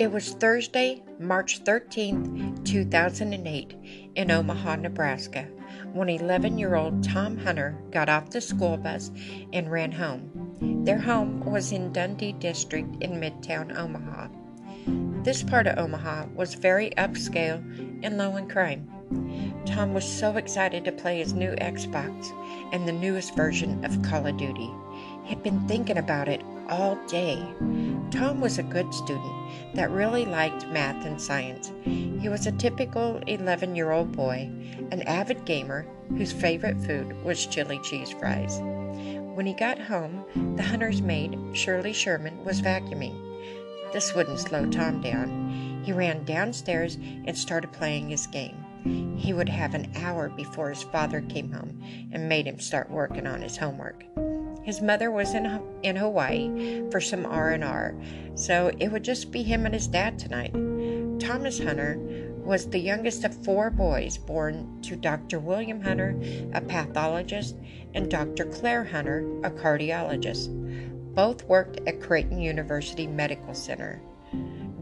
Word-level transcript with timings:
It 0.00 0.10
was 0.10 0.30
Thursday, 0.30 1.02
March 1.18 1.58
13, 1.58 2.62
2008, 2.64 3.76
in 4.14 4.30
Omaha, 4.30 4.76
Nebraska, 4.76 5.46
when 5.92 6.08
11 6.08 6.56
year 6.56 6.74
old 6.74 7.04
Tom 7.04 7.36
Hunter 7.36 7.78
got 7.90 8.08
off 8.08 8.30
the 8.30 8.40
school 8.40 8.78
bus 8.78 9.10
and 9.52 9.70
ran 9.70 9.92
home. 9.92 10.56
Their 10.86 10.98
home 10.98 11.44
was 11.44 11.72
in 11.72 11.92
Dundee 11.92 12.32
District 12.32 12.88
in 13.02 13.20
Midtown 13.20 13.76
Omaha. 13.76 14.28
This 15.22 15.42
part 15.42 15.66
of 15.66 15.76
Omaha 15.76 16.28
was 16.34 16.54
very 16.54 16.92
upscale 16.96 17.60
and 18.02 18.16
low 18.16 18.38
in 18.38 18.48
crime. 18.48 18.88
Tom 19.66 19.92
was 19.92 20.10
so 20.10 20.38
excited 20.38 20.82
to 20.86 20.92
play 20.92 21.18
his 21.18 21.34
new 21.34 21.50
Xbox 21.56 22.32
and 22.72 22.88
the 22.88 22.92
newest 22.92 23.36
version 23.36 23.84
of 23.84 24.02
Call 24.02 24.26
of 24.26 24.38
Duty. 24.38 24.70
He'd 25.24 25.42
been 25.42 25.68
thinking 25.68 25.98
about 25.98 26.28
it 26.28 26.42
all 26.70 26.96
day. 27.06 27.44
Tom 28.10 28.40
was 28.40 28.58
a 28.58 28.62
good 28.62 28.92
student 28.92 29.74
that 29.74 29.90
really 29.90 30.24
liked 30.24 30.66
math 30.68 31.06
and 31.06 31.20
science. 31.20 31.72
He 31.84 32.28
was 32.28 32.46
a 32.46 32.52
typical 32.52 33.18
11 33.26 33.76
year 33.76 33.92
old 33.92 34.12
boy, 34.12 34.50
an 34.90 35.02
avid 35.02 35.44
gamer 35.44 35.86
whose 36.08 36.32
favorite 36.32 36.80
food 36.80 37.12
was 37.24 37.46
chili 37.46 37.78
cheese 37.84 38.10
fries. 38.10 38.58
When 39.34 39.46
he 39.46 39.54
got 39.54 39.78
home, 39.78 40.24
the 40.56 40.62
hunter's 40.62 41.00
maid, 41.00 41.38
Shirley 41.52 41.92
Sherman, 41.92 42.44
was 42.44 42.60
vacuuming. 42.60 43.16
This 43.92 44.14
wouldn't 44.14 44.40
slow 44.40 44.66
Tom 44.66 45.00
down. 45.00 45.82
He 45.84 45.92
ran 45.92 46.24
downstairs 46.24 46.96
and 46.96 47.36
started 47.36 47.72
playing 47.72 48.08
his 48.08 48.26
game. 48.26 49.16
He 49.16 49.32
would 49.32 49.48
have 49.48 49.74
an 49.74 49.90
hour 49.96 50.28
before 50.30 50.70
his 50.70 50.82
father 50.82 51.20
came 51.22 51.52
home 51.52 51.82
and 52.12 52.28
made 52.28 52.46
him 52.46 52.58
start 52.58 52.90
working 52.90 53.26
on 53.26 53.42
his 53.42 53.56
homework. 53.56 54.04
His 54.70 54.80
mother 54.80 55.10
was 55.10 55.34
in 55.34 55.60
in 55.82 55.96
Hawaii 55.96 56.88
for 56.92 57.00
some 57.00 57.26
R&R, 57.26 57.92
so 58.36 58.70
it 58.78 58.92
would 58.92 59.02
just 59.02 59.32
be 59.32 59.42
him 59.42 59.66
and 59.66 59.74
his 59.74 59.88
dad 59.88 60.16
tonight. 60.16 60.52
Thomas 61.18 61.58
Hunter 61.58 61.98
was 62.44 62.70
the 62.70 62.78
youngest 62.78 63.24
of 63.24 63.34
four 63.44 63.70
boys 63.70 64.16
born 64.16 64.80
to 64.82 64.94
Dr. 64.94 65.40
William 65.40 65.80
Hunter, 65.80 66.14
a 66.54 66.60
pathologist, 66.60 67.56
and 67.94 68.08
Dr. 68.08 68.44
Claire 68.44 68.84
Hunter, 68.84 69.26
a 69.42 69.50
cardiologist. 69.50 70.54
Both 71.16 71.42
worked 71.46 71.80
at 71.88 72.00
Creighton 72.00 72.38
University 72.40 73.08
Medical 73.08 73.54
Center. 73.54 74.00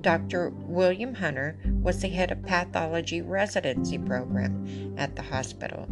Dr. 0.02 0.50
William 0.50 1.14
Hunter 1.14 1.58
was 1.80 2.02
the 2.02 2.08
head 2.08 2.30
of 2.30 2.42
pathology 2.42 3.22
residency 3.22 3.96
program 3.96 4.94
at 4.98 5.16
the 5.16 5.22
hospital. 5.22 5.88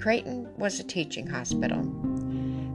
Creighton 0.00 0.48
was 0.56 0.80
a 0.80 0.82
teaching 0.82 1.28
hospital. 1.28 1.84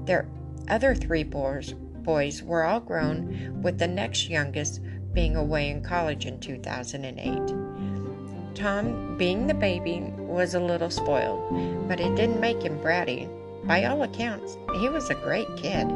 Their 0.06 0.26
other 0.70 0.96
three 0.96 1.24
boys, 1.24 1.74
boys 1.74 2.44
were 2.44 2.64
all 2.64 2.80
grown, 2.80 3.62
with 3.62 3.80
the 3.80 3.88
next 3.88 4.30
youngest 4.30 4.82
being 5.14 5.36
away 5.36 5.70
in 5.70 5.84
college 5.84 6.26
in 6.26 6.40
2008. 6.40 8.56
Tom, 8.56 9.18
being 9.18 9.48
the 9.48 9.54
baby, 9.54 10.02
was 10.18 10.54
a 10.54 10.60
little 10.60 10.90
spoiled, 10.90 11.88
but 11.88 12.00
it 12.00 12.16
didn't 12.16 12.40
make 12.40 12.62
him 12.62 12.80
bratty. 12.80 13.30
By 13.66 13.86
all 13.86 14.04
accounts, 14.04 14.58
he 14.80 14.90
was 14.90 15.10
a 15.10 15.16
great 15.16 15.48
kid. 15.58 15.88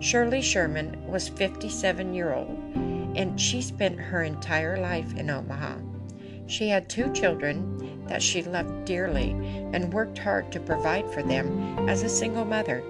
Shirley 0.00 0.42
Sherman 0.42 0.96
was 1.06 1.28
57 1.28 2.14
year 2.14 2.34
old, 2.34 2.56
and 3.16 3.40
she 3.40 3.60
spent 3.60 3.98
her 3.98 4.22
entire 4.22 4.80
life 4.80 5.16
in 5.16 5.28
Omaha. 5.28 5.78
She 6.46 6.68
had 6.68 6.88
two 6.88 7.12
children 7.12 8.06
that 8.06 8.22
she 8.22 8.42
loved 8.42 8.84
dearly 8.84 9.30
and 9.72 9.92
worked 9.92 10.18
hard 10.18 10.50
to 10.52 10.60
provide 10.60 11.10
for 11.12 11.22
them 11.22 11.88
as 11.88 12.02
a 12.02 12.08
single 12.08 12.44
mother. 12.44 12.82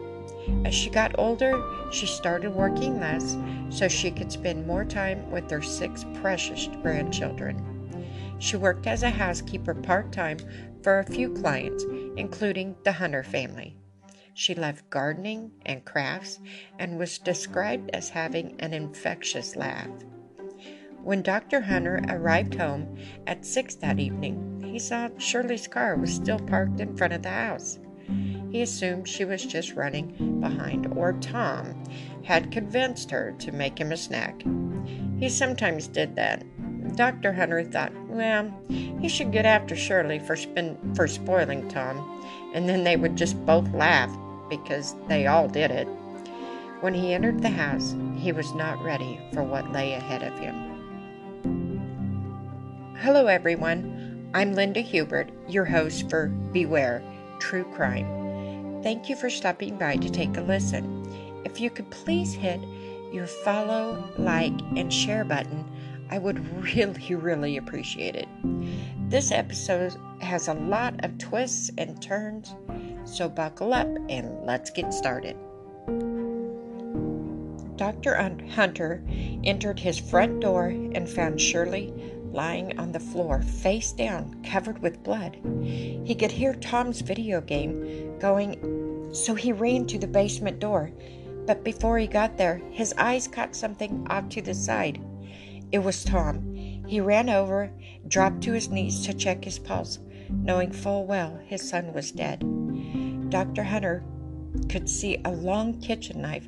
As 0.65 0.75
she 0.75 0.91
got 0.91 1.19
older, 1.19 1.63
she 1.91 2.07
started 2.07 2.51
working 2.51 3.01
less 3.01 3.37
so 3.71 3.89
she 3.89 4.11
could 4.11 4.31
spend 4.31 4.67
more 4.67 4.85
time 4.85 5.31
with 5.31 5.51
her 5.51 5.63
six 5.63 6.05
precious 6.21 6.69
grandchildren. 6.83 7.65
She 8.39 8.57
worked 8.57 8.87
as 8.87 9.03
a 9.03 9.11
housekeeper 9.11 9.75
part 9.75 10.13
time 10.13 10.39
for 10.83 10.99
a 10.99 11.05
few 11.05 11.31
clients, 11.31 11.85
including 12.17 12.77
the 12.85 12.93
Hunter 12.93 13.23
family. 13.23 13.77
She 14.35 14.55
loved 14.55 14.89
gardening 14.91 15.51
and 15.67 15.85
crafts 15.85 16.39
and 16.79 16.99
was 16.99 17.19
described 17.19 17.91
as 17.93 18.11
having 18.11 18.55
an 18.61 18.73
infectious 18.73 19.57
laugh. 19.57 19.91
When 21.03 21.23
Dr. 21.23 21.61
Hunter 21.63 22.01
arrived 22.09 22.55
home 22.55 22.97
at 23.27 23.45
6 23.45 23.75
that 23.77 23.99
evening, 23.99 24.63
he 24.65 24.79
saw 24.79 25.09
Shirley's 25.19 25.67
car 25.67 25.97
was 25.97 26.15
still 26.15 26.39
parked 26.39 26.81
in 26.81 26.97
front 26.97 27.15
of 27.15 27.23
the 27.23 27.31
house. 27.31 27.79
He 28.51 28.63
assumed 28.63 29.07
she 29.07 29.25
was 29.25 29.45
just 29.45 29.75
running 29.75 30.41
behind, 30.41 30.87
or 30.97 31.13
Tom 31.15 31.83
had 32.25 32.51
convinced 32.51 33.11
her 33.11 33.33
to 33.39 33.53
make 33.53 33.79
him 33.79 33.93
a 33.93 33.97
snack. 33.97 34.43
He 35.19 35.29
sometimes 35.29 35.89
did 35.89 36.17
that. 36.17 36.45
Dr. 36.97 37.33
Hunter 37.33 37.63
thought, 37.65 37.93
well, 38.09 38.51
he 38.69 39.09
should 39.09 39.33
get 39.33 39.45
after 39.45 39.77
Shirley 39.77 40.19
for, 40.19 40.37
spin- 40.37 40.95
for 40.95 41.07
spoiling 41.07 41.69
Tom, 41.69 42.25
and 42.55 42.69
then 42.69 42.85
they 42.85 42.97
would 42.97 43.17
just 43.17 43.45
both 43.45 43.71
laugh 43.75 44.11
because 44.49 44.95
they 45.09 45.27
all 45.27 45.49
did 45.49 45.71
it. 45.71 45.87
When 46.81 46.95
he 46.95 47.13
entered 47.13 47.43
the 47.43 47.51
house, 47.51 47.95
he 48.17 48.33
was 48.33 48.55
not 48.55 48.83
ready 48.83 49.21
for 49.35 49.43
what 49.43 49.73
lay 49.73 49.93
ahead 49.93 50.23
of 50.23 50.39
him. 50.39 50.65
Hello, 53.01 53.27
everyone. 53.27 54.31
I'm 54.33 54.55
Linda 54.55 54.81
Hubert, 54.81 55.31
your 55.49 55.65
host 55.65 56.09
for 56.09 56.29
Beware 56.29 57.03
True 57.39 57.65
Crime. 57.75 58.81
Thank 58.83 59.09
you 59.09 59.17
for 59.17 59.31
stopping 59.31 59.77
by 59.77 59.97
to 59.97 60.11
take 60.11 60.37
a 60.37 60.43
listen. 60.43 61.07
If 61.45 61.61
you 61.61 61.71
could 61.71 61.91
please 61.91 62.33
hit 62.33 62.61
your 63.13 63.27
follow, 63.27 64.13
like, 64.19 64.53
and 64.77 64.93
share 64.93 65.25
button, 65.25 65.65
I 66.11 66.19
would 66.19 66.39
really, 66.77 67.15
really 67.15 67.57
appreciate 67.57 68.15
it. 68.17 68.29
This 69.11 69.33
episode 69.33 69.97
has 70.21 70.49
a 70.49 70.55
lot 70.55 71.05
of 71.05 71.19
twists 71.19 71.71
and 71.79 72.01
turns, 72.03 72.55
so 73.05 73.29
buckle 73.29 73.73
up 73.73 73.89
and 74.09 74.45
let's 74.45 74.71
get 74.71 74.93
started. 74.93 75.37
Dr. 77.77 78.17
Hunter 78.51 79.03
entered 79.45 79.79
his 79.79 79.99
front 79.99 80.41
door 80.41 80.67
and 80.67 81.09
found 81.09 81.41
Shirley 81.41 81.95
lying 82.39 82.79
on 82.79 82.93
the 82.93 83.01
floor, 83.01 83.43
face 83.43 83.91
down, 83.91 84.41
covered 84.45 84.81
with 84.81 85.03
blood. 85.03 85.37
He 85.61 86.15
could 86.15 86.31
hear 86.31 86.55
Tom's 86.55 87.01
video 87.01 87.41
game 87.41 88.17
going, 88.21 89.11
so 89.13 89.35
he 89.35 89.53
ran 89.53 89.89
to 89.89 89.99
the 89.99 90.07
basement 90.07 90.61
door. 90.61 90.93
But 91.49 91.65
before 91.65 91.99
he 91.99 92.07
got 92.07 92.37
there, 92.39 92.63
his 92.71 92.95
eyes 92.97 93.27
caught 93.27 93.57
something 93.57 94.07
off 94.09 94.29
to 94.29 94.41
the 94.41 94.55
side. 94.55 95.01
It 95.73 95.81
was 95.81 96.05
Tom. 96.05 96.55
He 96.87 97.01
ran 97.01 97.29
over, 97.29 97.73
dropped 98.07 98.41
to 98.43 98.53
his 98.53 98.69
knees 98.69 99.05
to 99.07 99.15
check 99.15 99.45
his 99.45 99.59
pulse, 99.59 99.99
knowing 100.31 100.71
full 100.71 101.07
well 101.07 101.41
his 101.45 101.69
son 101.69 101.93
was 101.93 102.13
dead. 102.13 102.39
Dr. 103.31 103.65
Hunter 103.65 104.05
could 104.69 104.89
see 104.89 105.21
a 105.25 105.33
long 105.33 105.81
kitchen 105.81 106.23
knife 106.23 106.47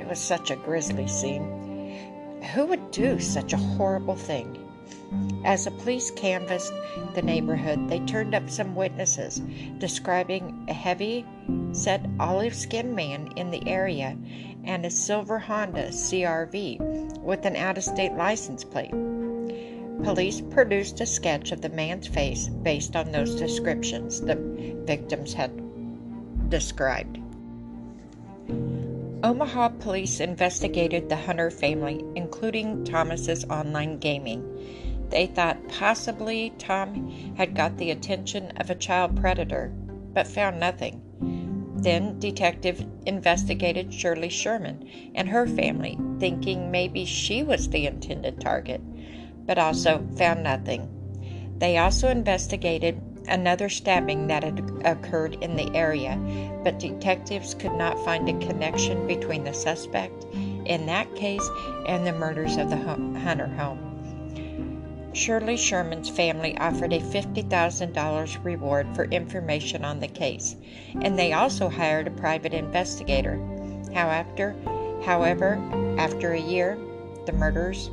It 0.00 0.08
was 0.08 0.18
such 0.18 0.50
a 0.50 0.56
grisly 0.56 1.08
scene. 1.08 2.40
Who 2.54 2.64
would 2.66 2.90
do 2.90 3.20
such 3.20 3.52
a 3.52 3.58
horrible 3.58 4.16
thing? 4.16 4.61
As 5.44 5.64
the 5.64 5.70
police 5.70 6.10
canvassed 6.10 6.72
the 7.14 7.22
neighborhood, 7.22 7.88
they 7.88 8.00
turned 8.00 8.34
up 8.34 8.48
some 8.48 8.74
witnesses 8.74 9.40
describing 9.78 10.66
a 10.68 10.72
heavy 10.72 11.26
set 11.72 12.06
olive 12.20 12.54
skinned 12.54 12.94
man 12.94 13.32
in 13.36 13.50
the 13.50 13.66
area 13.68 14.16
and 14.64 14.86
a 14.86 14.90
silver 14.90 15.38
Honda 15.38 15.88
CRV 15.88 17.18
with 17.20 17.44
an 17.44 17.56
out 17.56 17.78
of 17.78 17.84
state 17.84 18.12
license 18.12 18.64
plate. 18.64 18.94
Police 20.04 20.40
produced 20.40 21.00
a 21.00 21.06
sketch 21.06 21.52
of 21.52 21.60
the 21.60 21.68
man's 21.68 22.06
face 22.06 22.48
based 22.48 22.96
on 22.96 23.12
those 23.12 23.34
descriptions 23.34 24.20
the 24.20 24.36
victims 24.84 25.32
had 25.32 25.50
described. 26.48 27.18
Omaha 29.24 29.68
police 29.68 30.18
investigated 30.18 31.08
the 31.08 31.16
Hunter 31.16 31.50
family, 31.50 32.04
including 32.42 32.82
Thomas's 32.82 33.44
online 33.44 33.98
gaming. 33.98 34.42
They 35.10 35.26
thought 35.26 35.68
possibly 35.68 36.52
Tom 36.58 37.08
had 37.36 37.54
got 37.54 37.76
the 37.76 37.92
attention 37.92 38.50
of 38.56 38.68
a 38.68 38.74
child 38.74 39.16
predator, 39.16 39.68
but 40.12 40.26
found 40.26 40.58
nothing. 40.58 41.00
Then 41.76 42.18
detective 42.18 42.84
investigated 43.06 43.94
Shirley 43.94 44.28
Sherman 44.28 45.12
and 45.14 45.28
her 45.28 45.46
family, 45.46 45.96
thinking 46.18 46.72
maybe 46.72 47.04
she 47.04 47.44
was 47.44 47.68
the 47.68 47.86
intended 47.86 48.40
target, 48.40 48.80
but 49.46 49.58
also 49.58 50.04
found 50.18 50.42
nothing. 50.42 50.88
They 51.58 51.78
also 51.78 52.08
investigated 52.08 53.00
another 53.28 53.68
stabbing 53.68 54.26
that 54.26 54.42
had 54.42 54.82
occurred 54.84 55.34
in 55.34 55.54
the 55.54 55.72
area, 55.76 56.18
but 56.64 56.80
detectives 56.80 57.54
could 57.54 57.74
not 57.74 58.04
find 58.04 58.28
a 58.28 58.44
connection 58.44 59.06
between 59.06 59.44
the 59.44 59.54
suspect 59.54 60.24
in 60.66 60.86
that 60.86 61.14
case 61.14 61.48
and 61.86 62.06
the 62.06 62.12
murders 62.12 62.56
of 62.56 62.70
the 62.70 62.76
Hunter 62.76 63.48
home. 63.48 63.92
Shirley 65.14 65.58
Sherman's 65.58 66.08
family 66.08 66.56
offered 66.56 66.92
a 66.92 67.00
$50,000 67.00 68.44
reward 68.44 68.86
for 68.94 69.04
information 69.04 69.84
on 69.84 70.00
the 70.00 70.08
case, 70.08 70.56
and 71.02 71.18
they 71.18 71.34
also 71.34 71.68
hired 71.68 72.06
a 72.06 72.12
private 72.12 72.54
investigator. 72.54 73.38
However, 73.92 74.54
however, 75.04 75.60
after 75.98 76.32
a 76.32 76.40
year, 76.40 76.78
the 77.26 77.32
murders, 77.32 77.90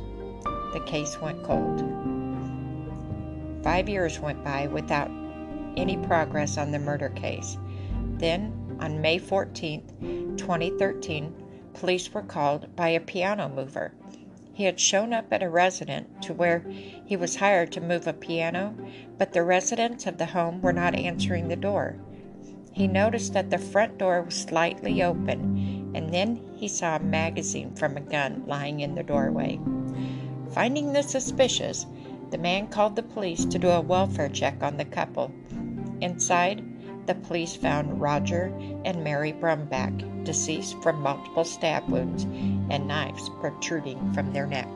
the 0.72 0.82
case 0.86 1.20
went 1.20 1.42
cold. 1.42 1.84
Five 3.62 3.88
years 3.90 4.18
went 4.18 4.42
by 4.42 4.66
without 4.68 5.10
any 5.76 5.98
progress 5.98 6.56
on 6.56 6.72
the 6.72 6.78
murder 6.78 7.10
case. 7.10 7.58
Then, 8.14 8.78
on 8.80 9.02
May 9.02 9.18
14, 9.18 10.36
2013, 10.38 11.34
police 11.74 12.12
were 12.12 12.22
called 12.22 12.74
by 12.76 12.88
a 12.88 13.00
piano 13.00 13.48
mover. 13.48 13.92
He 14.52 14.64
had 14.64 14.78
shown 14.78 15.12
up 15.12 15.32
at 15.32 15.42
a 15.42 15.48
residence 15.48 16.26
to 16.26 16.34
where 16.34 16.64
he 17.06 17.16
was 17.16 17.36
hired 17.36 17.72
to 17.72 17.80
move 17.80 18.06
a 18.06 18.12
piano, 18.12 18.74
but 19.16 19.32
the 19.32 19.42
residents 19.42 20.06
of 20.06 20.18
the 20.18 20.26
home 20.26 20.60
were 20.60 20.72
not 20.72 20.94
answering 20.94 21.48
the 21.48 21.56
door. 21.56 21.96
He 22.72 22.86
noticed 22.86 23.32
that 23.32 23.50
the 23.50 23.58
front 23.58 23.98
door 23.98 24.22
was 24.22 24.34
slightly 24.34 25.02
open, 25.02 25.92
and 25.94 26.12
then 26.12 26.40
he 26.56 26.68
saw 26.68 26.96
a 26.96 27.00
magazine 27.00 27.74
from 27.74 27.96
a 27.96 28.00
gun 28.00 28.44
lying 28.46 28.80
in 28.80 28.94
the 28.94 29.02
doorway. 29.02 29.58
Finding 30.52 30.92
this 30.92 31.10
suspicious, 31.10 31.86
the 32.30 32.38
man 32.38 32.68
called 32.68 32.96
the 32.96 33.02
police 33.02 33.44
to 33.44 33.58
do 33.58 33.68
a 33.68 33.80
welfare 33.80 34.28
check 34.28 34.62
on 34.62 34.76
the 34.76 34.84
couple. 34.84 35.32
Inside, 36.00 36.64
the 37.06 37.14
police 37.14 37.56
found 37.56 38.00
Roger 38.00 38.52
and 38.84 39.02
Mary 39.04 39.32
Brumback, 39.32 40.24
deceased 40.24 40.80
from 40.82 41.00
multiple 41.00 41.44
stab 41.44 41.88
wounds 41.88 42.24
and 42.70 42.86
knives 42.86 43.28
protruding 43.40 44.12
from 44.12 44.32
their 44.32 44.46
neck. 44.46 44.68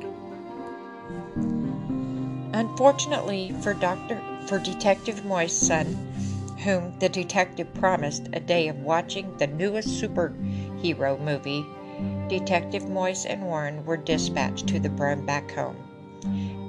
Unfortunately 2.53 3.55
for 3.61 3.75
Dr. 3.75 4.21
for 4.47 4.59
Detective 4.59 5.25
Moy's 5.25 5.53
son, 5.53 5.87
whom 6.63 6.99
the 6.99 7.09
detective 7.09 7.73
promised 7.75 8.29
a 8.33 8.41
day 8.41 8.69
of 8.69 8.79
watching 8.79 9.37
the 9.39 9.47
newest 9.47 10.01
superhero 10.01 11.21
movie, 11.21 11.65
Detective 12.29 12.89
Mois 12.89 13.25
and 13.27 13.43
Warner 13.43 13.83
were 13.83 13.97
dispatched 13.97 14.67
to 14.69 14.81
the 14.81 14.89
Brumback 14.89 15.51
home. 15.51 15.77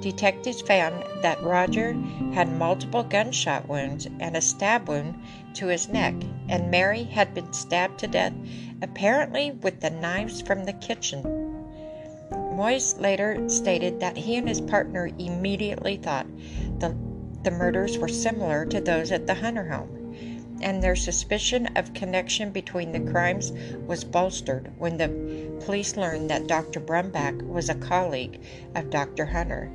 Detectives 0.06 0.60
found 0.62 1.02
that 1.22 1.42
Roger 1.42 1.92
had 2.32 2.48
multiple 2.48 3.02
gunshot 3.02 3.68
wounds 3.68 4.06
and 4.20 4.36
a 4.36 4.40
stab 4.40 4.88
wound 4.88 5.16
to 5.54 5.66
his 5.66 5.88
neck, 5.88 6.14
and 6.48 6.70
Mary 6.70 7.02
had 7.02 7.34
been 7.34 7.52
stabbed 7.52 7.98
to 7.98 8.06
death, 8.06 8.32
apparently 8.80 9.50
with 9.50 9.80
the 9.80 9.90
knives 9.90 10.40
from 10.40 10.62
the 10.62 10.72
kitchen. 10.74 11.24
Mois 12.30 12.94
later 13.00 13.48
stated 13.48 13.98
that 13.98 14.16
he 14.16 14.36
and 14.36 14.48
his 14.48 14.60
partner 14.60 15.10
immediately 15.18 15.96
thought 15.96 16.28
the, 16.78 16.96
the 17.42 17.50
murders 17.50 17.98
were 17.98 18.06
similar 18.06 18.64
to 18.64 18.80
those 18.80 19.10
at 19.10 19.26
the 19.26 19.34
Hunter 19.34 19.68
home, 19.68 20.14
and 20.62 20.80
their 20.84 20.94
suspicion 20.94 21.66
of 21.74 21.94
connection 21.94 22.52
between 22.52 22.92
the 22.92 23.10
crimes 23.10 23.50
was 23.88 24.04
bolstered 24.04 24.70
when 24.78 24.98
the 24.98 25.08
police 25.64 25.96
learned 25.96 26.30
that 26.30 26.46
Dr. 26.46 26.78
Brumback 26.78 27.42
was 27.42 27.68
a 27.68 27.74
colleague 27.74 28.40
of 28.76 28.88
Dr. 28.88 29.26
Hunter. 29.26 29.68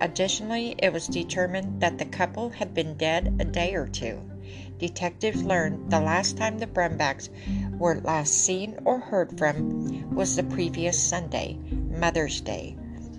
Additionally, 0.00 0.74
it 0.78 0.92
was 0.92 1.06
determined 1.06 1.80
that 1.80 1.98
the 1.98 2.04
couple 2.04 2.50
had 2.50 2.74
been 2.74 2.96
dead 2.96 3.36
a 3.40 3.44
day 3.44 3.74
or 3.74 3.86
two. 3.86 4.20
Detectives 4.78 5.42
learned 5.42 5.90
the 5.90 6.00
last 6.00 6.36
time 6.36 6.58
the 6.58 6.66
Brumbacks 6.66 7.28
were 7.78 8.00
last 8.00 8.34
seen 8.34 8.78
or 8.84 8.98
heard 8.98 9.38
from 9.38 10.14
was 10.14 10.36
the 10.36 10.42
previous 10.42 11.00
Sunday, 11.00 11.58
Mother's 11.90 12.40
Day. 12.40 12.76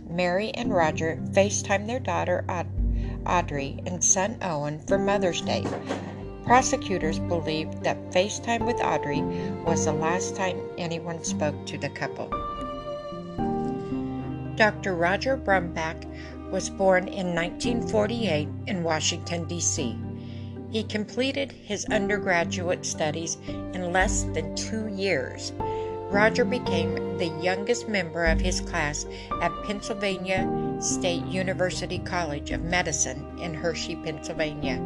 Mary 0.09 0.51
and 0.51 0.73
Roger 0.73 1.19
FaceTimed 1.31 1.87
their 1.87 1.99
daughter 1.99 2.45
Audrey 3.25 3.79
and 3.85 4.03
son 4.03 4.37
Owen 4.41 4.79
for 4.79 4.97
Mother's 4.97 5.41
Day. 5.41 5.65
Prosecutors 6.45 7.19
believed 7.19 7.83
that 7.83 8.11
FaceTime 8.11 8.65
with 8.65 8.79
Audrey 8.81 9.21
was 9.65 9.85
the 9.85 9.93
last 9.93 10.35
time 10.35 10.59
anyone 10.77 11.23
spoke 11.23 11.65
to 11.65 11.77
the 11.77 11.89
couple. 11.89 12.29
Dr. 14.55 14.95
Roger 14.95 15.35
Brumback 15.35 16.05
was 16.55 16.69
born 16.69 17.09
in 17.09 17.35
1948 17.35 18.47
in 18.67 18.81
Washington, 18.81 19.43
D.C. 19.43 19.93
He 20.71 20.83
completed 20.83 21.51
his 21.51 21.83
undergraduate 21.91 22.85
studies 22.85 23.35
in 23.73 23.91
less 23.91 24.23
than 24.33 24.55
two 24.55 24.87
years. 24.87 25.51
Roger 26.09 26.45
became 26.45 27.17
the 27.17 27.27
youngest 27.43 27.89
member 27.89 28.23
of 28.23 28.39
his 28.39 28.61
class 28.61 29.05
at 29.41 29.51
Pennsylvania 29.65 30.47
State 30.79 31.25
University 31.25 31.99
College 31.99 32.51
of 32.51 32.61
Medicine 32.61 33.37
in 33.41 33.53
Hershey, 33.53 33.97
Pennsylvania. 33.97 34.81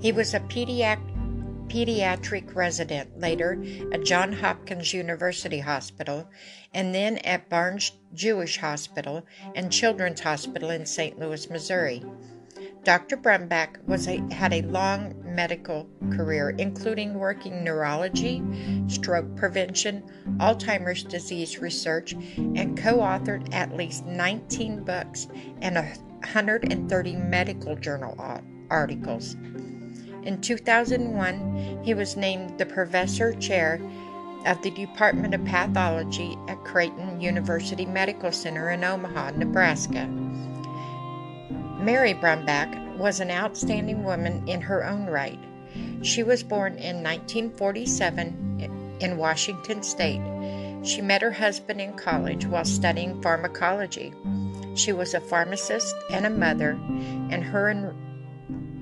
He 0.00 0.12
was 0.12 0.32
a 0.32 0.38
pediatric 0.38 1.13
pediatric 1.68 2.54
resident, 2.54 3.18
later 3.18 3.62
at 3.92 4.04
Johns 4.04 4.40
Hopkins 4.40 4.92
University 4.92 5.60
Hospital, 5.60 6.28
and 6.72 6.94
then 6.94 7.18
at 7.18 7.48
Barnes 7.48 7.92
Jewish 8.12 8.58
Hospital 8.58 9.24
and 9.54 9.72
Children's 9.72 10.20
Hospital 10.20 10.70
in 10.70 10.86
St. 10.86 11.18
Louis, 11.18 11.48
Missouri. 11.50 12.02
Dr. 12.84 13.16
Brumback 13.16 13.82
was 13.86 14.06
a, 14.08 14.22
had 14.30 14.52
a 14.52 14.60
long 14.62 15.14
medical 15.24 15.88
career, 16.10 16.50
including 16.58 17.14
working 17.14 17.64
neurology, 17.64 18.42
stroke 18.88 19.34
prevention, 19.36 20.02
Alzheimer's 20.36 21.02
disease 21.02 21.58
research, 21.58 22.12
and 22.12 22.76
co 22.76 22.98
authored 22.98 23.52
at 23.54 23.74
least 23.74 24.04
19 24.04 24.84
books 24.84 25.28
and 25.62 25.76
130 25.76 27.16
medical 27.16 27.74
journal 27.74 28.42
articles. 28.68 29.36
In 30.24 30.40
2001, 30.40 31.80
he 31.84 31.92
was 31.92 32.16
named 32.16 32.58
the 32.58 32.64
Professor 32.64 33.34
Chair 33.34 33.78
of 34.46 34.60
the 34.62 34.70
Department 34.70 35.34
of 35.34 35.44
Pathology 35.44 36.38
at 36.48 36.64
Creighton 36.64 37.20
University 37.20 37.84
Medical 37.84 38.32
Center 38.32 38.70
in 38.70 38.84
Omaha, 38.84 39.32
Nebraska. 39.32 40.06
Mary 41.78 42.14
Brumback 42.14 42.96
was 42.96 43.20
an 43.20 43.30
outstanding 43.30 44.02
woman 44.02 44.48
in 44.48 44.62
her 44.62 44.86
own 44.86 45.06
right. 45.06 45.38
She 46.02 46.22
was 46.22 46.42
born 46.42 46.74
in 46.76 47.02
1947 47.02 48.96
in 49.00 49.16
Washington 49.18 49.82
State. 49.82 50.22
She 50.82 51.02
met 51.02 51.20
her 51.22 51.32
husband 51.32 51.80
in 51.80 51.94
college 51.94 52.46
while 52.46 52.64
studying 52.64 53.20
pharmacology. 53.20 54.14
She 54.74 54.92
was 54.92 55.12
a 55.12 55.20
pharmacist 55.20 55.94
and 56.10 56.24
a 56.24 56.30
mother, 56.30 56.78
and 57.30 57.44
her 57.44 57.68
and 57.68 57.92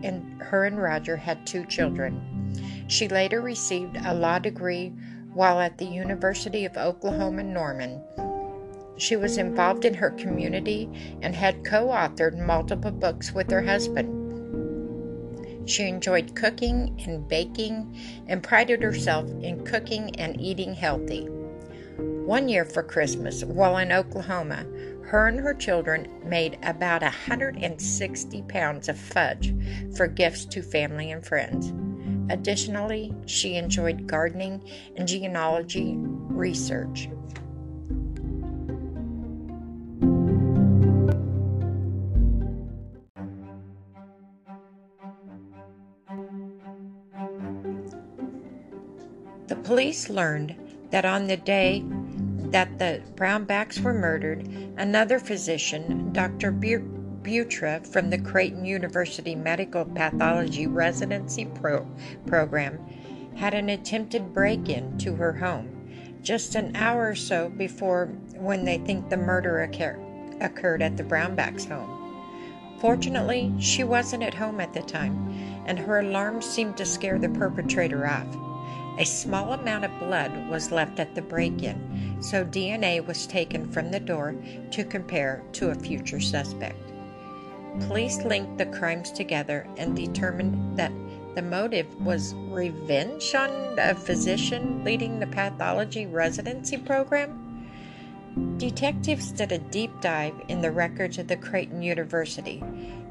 and 0.02 0.42
her 0.42 0.64
and 0.64 0.80
Roger 0.80 1.16
had 1.16 1.46
two 1.46 1.64
children. 1.66 2.54
She 2.88 3.08
later 3.08 3.40
received 3.40 3.96
a 3.96 4.14
law 4.14 4.38
degree 4.38 4.92
while 5.32 5.60
at 5.60 5.78
the 5.78 5.86
University 5.86 6.64
of 6.64 6.76
Oklahoma 6.76 7.42
Norman. 7.42 8.02
She 8.98 9.16
was 9.16 9.38
involved 9.38 9.84
in 9.84 9.94
her 9.94 10.10
community 10.10 10.88
and 11.22 11.34
had 11.34 11.64
co 11.64 11.88
authored 11.88 12.38
multiple 12.38 12.90
books 12.90 13.32
with 13.32 13.50
her 13.50 13.62
husband. 13.62 14.18
She 15.68 15.84
enjoyed 15.84 16.34
cooking 16.34 17.00
and 17.06 17.26
baking 17.26 17.96
and 18.26 18.42
prided 18.42 18.82
herself 18.82 19.28
in 19.42 19.64
cooking 19.64 20.14
and 20.16 20.40
eating 20.40 20.74
healthy. 20.74 21.28
One 22.26 22.48
year 22.48 22.64
for 22.64 22.82
Christmas, 22.82 23.44
while 23.44 23.78
in 23.78 23.92
Oklahoma, 23.92 24.66
her 25.12 25.26
and 25.28 25.40
her 25.40 25.52
children 25.52 26.08
made 26.24 26.58
about 26.62 27.02
160 27.02 28.42
pounds 28.48 28.88
of 28.88 28.96
fudge 28.96 29.54
for 29.94 30.06
gifts 30.06 30.46
to 30.46 30.62
family 30.62 31.10
and 31.10 31.22
friends. 31.26 31.70
Additionally, 32.32 33.14
she 33.26 33.56
enjoyed 33.56 34.06
gardening 34.06 34.66
and 34.96 35.06
genealogy 35.06 35.96
research. 35.98 37.10
The 49.48 49.56
police 49.62 50.08
learned 50.08 50.56
that 50.88 51.04
on 51.04 51.26
the 51.26 51.36
day 51.36 51.84
that 52.52 52.78
the 52.78 53.02
Brownbacks 53.14 53.80
were 53.80 53.92
murdered, 53.92 54.46
another 54.76 55.18
physician, 55.18 56.12
Dr. 56.12 56.52
Bewtra 56.52 57.86
from 57.86 58.10
the 58.10 58.18
Creighton 58.18 58.64
University 58.64 59.34
Medical 59.34 59.84
Pathology 59.84 60.66
Residency 60.66 61.46
Pro- 61.46 61.86
Program, 62.26 62.78
had 63.36 63.54
an 63.54 63.68
attempted 63.68 64.32
break 64.32 64.68
in 64.68 64.96
to 64.98 65.14
her 65.16 65.32
home 65.32 65.82
just 66.22 66.54
an 66.54 66.74
hour 66.76 67.08
or 67.08 67.14
so 67.14 67.48
before 67.48 68.06
when 68.36 68.64
they 68.64 68.78
think 68.78 69.08
the 69.08 69.16
murder 69.16 69.62
occur- 69.62 69.98
occurred 70.40 70.82
at 70.82 70.96
the 70.96 71.02
Brownbacks' 71.02 71.68
home. 71.68 71.98
Fortunately, 72.80 73.52
she 73.58 73.84
wasn't 73.84 74.22
at 74.22 74.34
home 74.34 74.60
at 74.60 74.72
the 74.72 74.82
time, 74.82 75.62
and 75.66 75.78
her 75.78 76.00
alarm 76.00 76.40
seemed 76.42 76.76
to 76.76 76.84
scare 76.84 77.18
the 77.18 77.28
perpetrator 77.28 78.06
off. 78.06 78.26
A 78.98 79.04
small 79.04 79.54
amount 79.54 79.86
of 79.86 79.98
blood 79.98 80.50
was 80.50 80.70
left 80.70 81.00
at 81.00 81.14
the 81.14 81.22
break 81.22 81.62
in, 81.62 82.18
so 82.20 82.44
DNA 82.44 83.04
was 83.04 83.26
taken 83.26 83.70
from 83.72 83.90
the 83.90 83.98
door 83.98 84.34
to 84.70 84.84
compare 84.84 85.42
to 85.52 85.70
a 85.70 85.74
future 85.74 86.20
suspect. 86.20 86.92
Police 87.86 88.22
linked 88.22 88.58
the 88.58 88.66
crimes 88.66 89.10
together 89.10 89.66
and 89.78 89.96
determined 89.96 90.78
that 90.78 90.92
the 91.34 91.40
motive 91.40 91.86
was 92.04 92.34
revenge 92.34 93.34
on 93.34 93.78
a 93.78 93.94
physician 93.94 94.84
leading 94.84 95.18
the 95.18 95.26
pathology 95.26 96.04
residency 96.04 96.76
program. 96.76 97.38
Detectives 98.58 99.32
did 99.32 99.52
a 99.52 99.58
deep 99.58 99.90
dive 100.02 100.34
in 100.48 100.60
the 100.60 100.70
records 100.70 101.16
of 101.16 101.28
the 101.28 101.36
Creighton 101.36 101.82
University, 101.82 102.62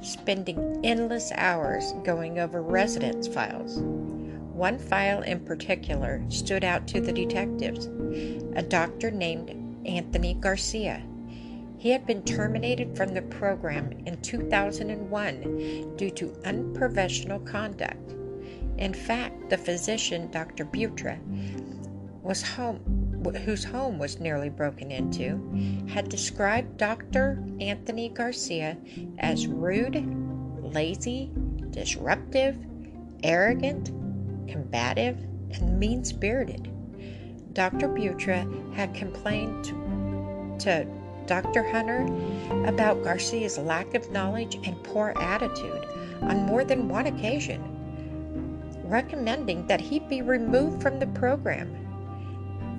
spending 0.02 0.80
endless 0.84 1.32
hours 1.34 1.94
going 2.04 2.38
over 2.38 2.62
residence 2.62 3.28
files. 3.28 3.82
One 4.62 4.78
file 4.78 5.24
in 5.24 5.40
particular 5.40 6.22
stood 6.30 6.64
out 6.64 6.88
to 6.90 7.02
the 7.02 7.12
detectives 7.12 7.88
a 8.56 8.62
doctor 8.62 9.10
named 9.10 9.50
Anthony 9.88 10.36
Garcia. 10.36 11.02
He 11.80 11.90
had 11.90 12.06
been 12.06 12.22
terminated 12.22 12.96
from 12.96 13.16
the 13.16 13.24
program 13.24 13.92
in 14.06 14.22
2001 14.22 15.96
due 15.98 16.12
to 16.12 16.38
unprofessional 16.46 17.40
conduct. 17.40 18.12
In 18.78 18.94
fact, 18.94 19.50
the 19.50 19.58
physician, 19.58 20.30
Dr. 20.30 20.66
Bewtra, 20.66 21.18
was 22.22 22.44
home, 22.44 23.24
whose 23.44 23.64
home 23.64 23.98
was 23.98 24.20
nearly 24.20 24.50
broken 24.50 24.92
into, 24.92 25.42
had 25.90 26.08
described 26.08 26.78
Dr. 26.78 27.44
Anthony 27.60 28.10
Garcia 28.10 28.78
as 29.18 29.48
rude, 29.48 30.06
lazy, 30.62 31.32
disruptive, 31.72 32.64
arrogant, 33.24 33.92
combative, 34.48 35.18
and 35.54 35.80
mean 35.80 36.04
spirited. 36.04 36.70
Dr. 37.54 37.90
Bewtra 37.90 38.74
had 38.74 38.94
complained 38.94 39.66
to, 39.66 39.76
to 40.60 40.88
Dr. 41.26 41.64
Hunter 41.64 42.06
about 42.66 43.04
Garcia's 43.04 43.58
lack 43.58 43.94
of 43.94 44.12
knowledge 44.12 44.56
and 44.64 44.82
poor 44.84 45.14
attitude 45.18 45.86
on 46.22 46.46
more 46.46 46.64
than 46.64 46.88
one 46.88 47.08
occasion, 47.08 47.62
recommending 48.84 49.68
that 49.68 49.82
he 49.82 50.00
be 50.00 50.22
removed 50.22 50.82
from 50.82 51.00
the 51.00 51.08
program. 51.08 51.78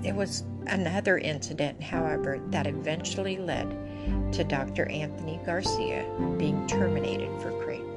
There 0.01 0.13
was 0.13 0.43
another 0.67 1.17
incident, 1.17 1.81
however, 1.81 2.39
that 2.49 2.67
eventually 2.67 3.37
led 3.37 3.69
to 4.33 4.43
Dr. 4.43 4.89
Anthony 4.89 5.39
Garcia 5.45 6.05
being 6.37 6.65
terminated 6.67 7.29
for 7.41 7.51
Creighton. 7.63 7.92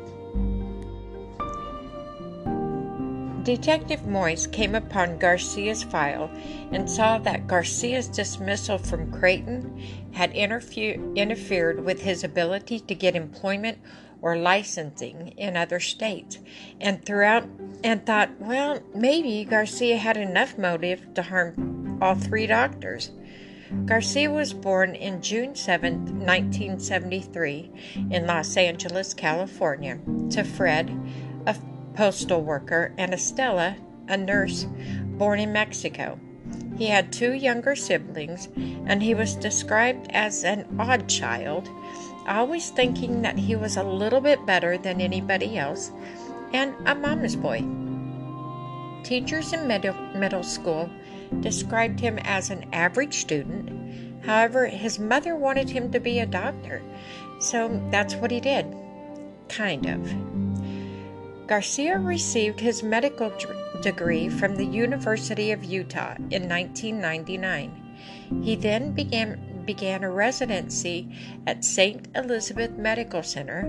Detective 3.47 4.05
Mois 4.09 4.49
came 4.49 4.75
upon 4.75 5.21
Garcia's 5.21 5.85
file 5.85 6.29
and 6.73 6.91
saw 6.91 7.17
that 7.19 7.47
Garcia's 7.47 8.09
dismissal 8.09 8.76
from 8.76 9.12
Creighton 9.12 9.81
had 10.11 10.33
interfered 10.33 11.85
with 11.85 12.03
his 12.03 12.25
ability 12.25 12.81
to 12.81 12.95
get 12.97 13.15
employment 13.15 13.79
or 14.21 14.37
licensing 14.37 15.29
in 15.37 15.57
other 15.57 15.79
states 15.79 16.41
and 16.81 17.05
throughout 17.05 17.49
and 17.85 18.05
thought, 18.05 18.31
well, 18.41 18.81
maybe 18.97 19.45
Garcia 19.45 19.97
had 19.97 20.17
enough 20.17 20.59
motive 20.59 21.15
to 21.15 21.23
harm 21.23 21.99
all 22.03 22.17
three 22.17 22.49
doctors. 22.49 23.12
Garcia 23.85 24.29
was 24.29 24.53
born 24.53 24.97
in 24.97 25.23
June 25.23 25.55
7, 25.55 26.19
1973, 26.26 27.71
in 28.11 28.26
Los 28.26 28.57
Angeles, 28.57 29.15
California, 29.15 30.00
to 30.31 30.43
Fred, 30.43 30.91
a 31.47 31.55
postal 31.97 32.43
worker, 32.43 32.93
and 32.99 33.12
Estella, 33.12 33.76
a 34.09 34.17
nurse 34.17 34.67
born 35.19 35.41
in 35.41 35.53
Mexico. 35.53 36.19
He 36.76 36.87
had 36.87 37.12
two 37.12 37.33
younger 37.33 37.75
siblings, 37.75 38.49
and 38.87 39.03
he 39.03 39.15
was 39.15 39.35
described 39.35 40.09
as 40.11 40.45
an 40.45 40.67
odd 40.79 41.09
child, 41.09 41.69
always 42.29 42.71
thinking 42.71 43.23
that 43.23 43.38
he 43.38 43.57
was 43.57 43.76
a 43.76 43.83
little 43.83 44.21
bit 44.21 44.45
better 44.47 44.76
than 44.76 45.00
anybody 45.00 45.57
else, 45.57 45.91
and 46.53 46.75
a 46.87 46.95
mama's 46.95 47.35
boy. 47.35 47.65
Teachers 49.03 49.53
in 49.53 49.67
middle, 49.67 49.95
middle 50.15 50.43
school 50.43 50.91
described 51.41 51.99
him 51.99 52.19
as 52.23 52.50
an 52.50 52.67
average 52.73 53.15
student. 53.15 54.25
However, 54.25 54.67
his 54.67 54.99
mother 54.99 55.35
wanted 55.35 55.71
him 55.71 55.91
to 55.93 56.00
be 56.00 56.19
a 56.19 56.26
doctor, 56.26 56.83
so 57.41 57.81
that's 57.91 58.17
what 58.17 58.31
he 58.31 58.41
did. 58.41 58.67
Kind 59.49 59.87
of. 59.87 60.46
Garcia 61.47 61.97
received 61.99 62.59
his 62.59 62.83
medical 62.83 63.33
degree 63.81 64.29
from 64.29 64.57
the 64.57 64.67
University 64.67 65.53
of 65.53 65.62
Utah 65.62 66.15
in 66.31 66.49
1999. 66.49 68.43
He 68.43 68.57
then 68.57 68.93
began 68.93 69.38
began 69.65 70.05
a 70.05 70.11
residency 70.11 71.09
at 71.47 71.65
St. 71.65 72.07
Elizabeth 72.15 72.71
Medical 72.79 73.23
Center, 73.23 73.65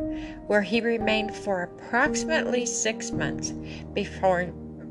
where 0.46 0.62
he 0.62 0.80
remained 0.80 1.36
for 1.36 1.64
approximately 1.64 2.68
six 2.68 3.12
months 3.12 3.52
before 3.94 4.46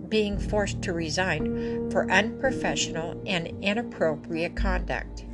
being 0.09 0.37
forced 0.37 0.83
to 0.83 0.93
resign 0.93 1.91
for 1.91 2.11
unprofessional 2.11 3.21
and 3.25 3.47
inappropriate 3.63 4.57
conduct. 4.57 5.25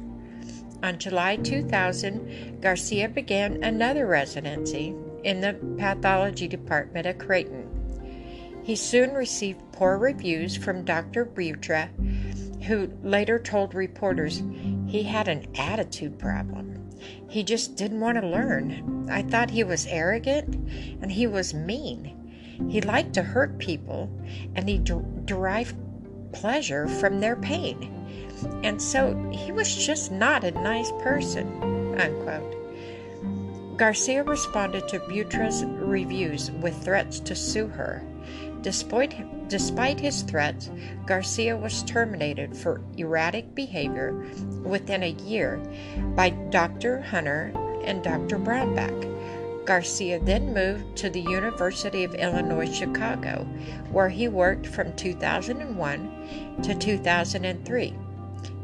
On 0.83 0.99
July 0.99 1.37
2000, 1.37 2.61
Garcia 2.61 3.09
began 3.09 3.63
another 3.63 4.07
residency 4.07 4.95
in 5.25 5.41
the 5.41 5.55
pathology 5.79 6.49
department 6.49 7.07
at 7.07 7.19
Creighton. 7.19 7.69
He 8.63 8.77
soon 8.77 9.13
received 9.13 9.61
poor 9.73 9.99
reviews 9.99 10.57
from 10.57 10.85
Dr. 10.85 11.25
Bewtra, 11.25 11.89
who 12.65 12.93
later 13.03 13.39
told 13.39 13.75
reporters 13.75 14.43
he 14.87 15.03
had 15.03 15.27
an 15.27 15.47
attitude 15.57 16.19
problem. 16.19 16.91
He 17.29 17.43
just 17.43 17.77
didn't 17.77 18.01
want 18.01 18.21
to 18.21 18.27
learn. 18.27 19.09
I 19.11 19.23
thought 19.23 19.51
he 19.51 19.65
was 19.65 19.87
arrogant 19.87 20.55
and 21.03 21.11
he 21.11 21.27
was 21.27 21.55
mean. 21.55 22.19
He 22.71 22.81
liked 22.81 23.15
to 23.15 23.23
hurt 23.23 23.59
people 23.59 24.11
and 24.55 24.69
he 24.69 24.79
de- 24.79 25.05
derived 25.25 25.75
pleasure 26.33 26.87
from 26.87 27.21
their 27.21 27.37
pain. 27.37 27.99
And 28.63 28.81
so 28.81 29.31
he 29.33 29.51
was 29.51 29.75
just 29.75 30.13
not 30.13 30.45
a 30.45 30.51
nice 30.53 30.93
person. 31.03 31.99
Unquote. 31.99 32.62
Garcia 33.77 34.23
responded 34.23 34.87
to 34.89 35.01
Bewtra's 35.01 35.65
reviews 35.65 36.51
with 36.51 36.85
threats 36.85 37.19
to 37.21 37.35
sue 37.35 37.69
her. 37.69 38.03
Despite, 38.61 39.49
despite 39.49 39.99
his 39.99 40.23
threats, 40.23 40.71
Garcia 41.07 41.57
was 41.57 41.83
terminated 41.83 42.57
for 42.57 42.81
erratic 42.97 43.55
behavior 43.55 44.25
within 44.63 45.03
a 45.03 45.17
year 45.25 45.61
by 46.15 46.31
Dr. 46.31 47.01
Hunter 47.01 47.53
and 47.83 48.05
Dr. 48.05 48.39
Brownback. 48.39 49.09
Garcia 49.65 50.21
then 50.21 50.53
moved 50.53 50.97
to 50.97 51.09
the 51.09 51.21
University 51.21 52.05
of 52.05 52.15
Illinois 52.15 52.73
Chicago, 52.73 53.45
where 53.91 54.09
he 54.09 54.29
worked 54.29 54.67
from 54.67 54.95
2001 54.97 56.61
to 56.63 56.75
2003. 56.75 57.95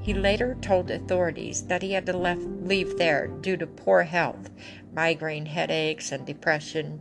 He 0.02 0.14
later 0.14 0.56
told 0.60 0.90
authorities 0.90 1.66
that 1.66 1.82
he 1.82 1.92
had 1.92 2.06
to 2.06 2.16
left, 2.16 2.42
leave 2.42 2.96
there 2.98 3.26
due 3.26 3.56
to 3.56 3.66
poor 3.66 4.04
health, 4.04 4.50
migraine 4.94 5.46
headaches, 5.46 6.12
and 6.12 6.24
depression. 6.24 7.00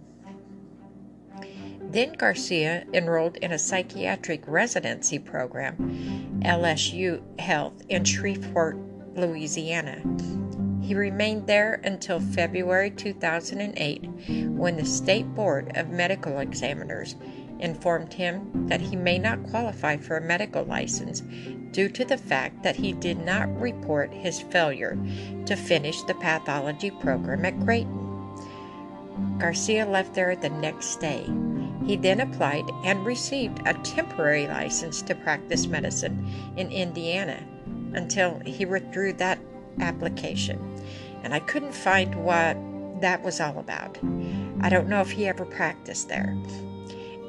Then 1.81 2.13
Garcia 2.13 2.85
enrolled 2.93 3.37
in 3.37 3.51
a 3.51 3.59
psychiatric 3.59 4.43
residency 4.45 5.19
program, 5.19 6.41
LSU 6.43 7.21
Health, 7.39 7.81
in 7.87 8.03
Shreveport, 8.03 8.77
Louisiana. 9.15 10.01
He 10.81 10.95
remained 10.95 11.47
there 11.47 11.81
until 11.83 12.19
February 12.19 12.91
2008 12.91 14.05
when 14.49 14.77
the 14.77 14.85
State 14.85 15.33
Board 15.33 15.75
of 15.75 15.89
Medical 15.89 16.39
Examiners 16.39 17.15
informed 17.59 18.13
him 18.13 18.67
that 18.67 18.81
he 18.81 18.95
may 18.95 19.17
not 19.17 19.43
qualify 19.49 19.97
for 19.97 20.17
a 20.17 20.21
medical 20.21 20.63
license 20.63 21.23
due 21.77 21.87
to 21.87 22.03
the 22.05 22.17
fact 22.17 22.63
that 22.63 22.75
he 22.75 22.91
did 22.91 23.23
not 23.23 23.61
report 23.61 24.11
his 24.11 24.41
failure 24.41 24.97
to 25.45 25.55
finish 25.55 26.01
the 26.01 26.15
pathology 26.15 26.89
program 26.89 27.45
at 27.45 27.53
Creighton. 27.63 29.37
Garcia 29.37 29.85
left 29.85 30.15
there 30.15 30.35
the 30.35 30.49
next 30.49 30.95
day. 30.95 31.23
He 31.85 31.95
then 31.95 32.19
applied 32.19 32.65
and 32.83 33.05
received 33.05 33.61
a 33.67 33.75
temporary 33.75 34.47
license 34.47 35.03
to 35.03 35.13
practice 35.13 35.67
medicine 35.67 36.27
in 36.57 36.71
Indiana 36.71 37.43
until 37.93 38.39
he 38.39 38.65
withdrew 38.65 39.13
that 39.13 39.37
application. 39.79 40.81
And 41.21 41.31
I 41.31 41.39
couldn't 41.41 41.75
find 41.75 42.15
what 42.15 42.57
that 43.01 43.21
was 43.21 43.39
all 43.39 43.59
about. 43.59 43.99
I 44.61 44.69
don't 44.69 44.89
know 44.89 45.01
if 45.01 45.11
he 45.11 45.27
ever 45.27 45.45
practiced 45.45 46.09
there. 46.09 46.35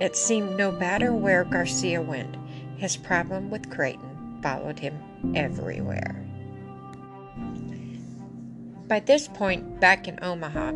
It 0.01 0.17
seemed 0.17 0.57
no 0.57 0.73
matter 0.73 1.13
where 1.13 1.45
Garcia 1.45 2.01
went, 2.01 2.35
his 2.79 2.97
problem 2.97 3.51
with 3.51 3.69
Creighton 3.69 4.08
followed 4.43 4.79
him 4.79 5.35
everywhere. 5.35 6.25
By 8.89 9.01
this 9.01 9.29
point, 9.29 9.81
back 9.81 10.09
in 10.09 10.19
Omaha, 10.23 10.73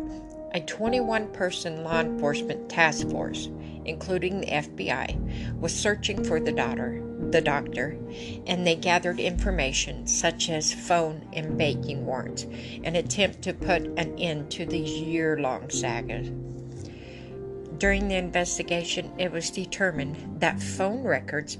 a 0.53 0.59
21 0.59 1.29
person 1.29 1.83
law 1.83 1.99
enforcement 1.99 2.69
task 2.69 3.09
force, 3.09 3.49
including 3.85 4.39
the 4.39 4.47
FBI, 4.47 5.59
was 5.59 5.73
searching 5.73 6.23
for 6.23 6.39
the 6.39 6.51
daughter, 6.51 7.01
the 7.31 7.41
doctor, 7.41 7.97
and 8.45 8.67
they 8.67 8.75
gathered 8.75 9.19
information 9.19 10.05
such 10.05 10.49
as 10.49 10.71
phone 10.71 11.27
and 11.33 11.57
banking 11.57 12.05
warrants, 12.05 12.43
an 12.83 12.95
attempt 12.95 13.41
to 13.41 13.53
put 13.53 13.81
an 13.97 14.17
end 14.19 14.51
to 14.51 14.65
these 14.67 14.91
year 14.91 15.39
long 15.39 15.71
sagas. 15.71 16.29
During 17.79 18.07
the 18.07 18.15
investigation, 18.15 19.11
it 19.17 19.31
was 19.31 19.49
determined 19.49 20.39
that 20.39 20.61
phone 20.61 21.03
records 21.03 21.57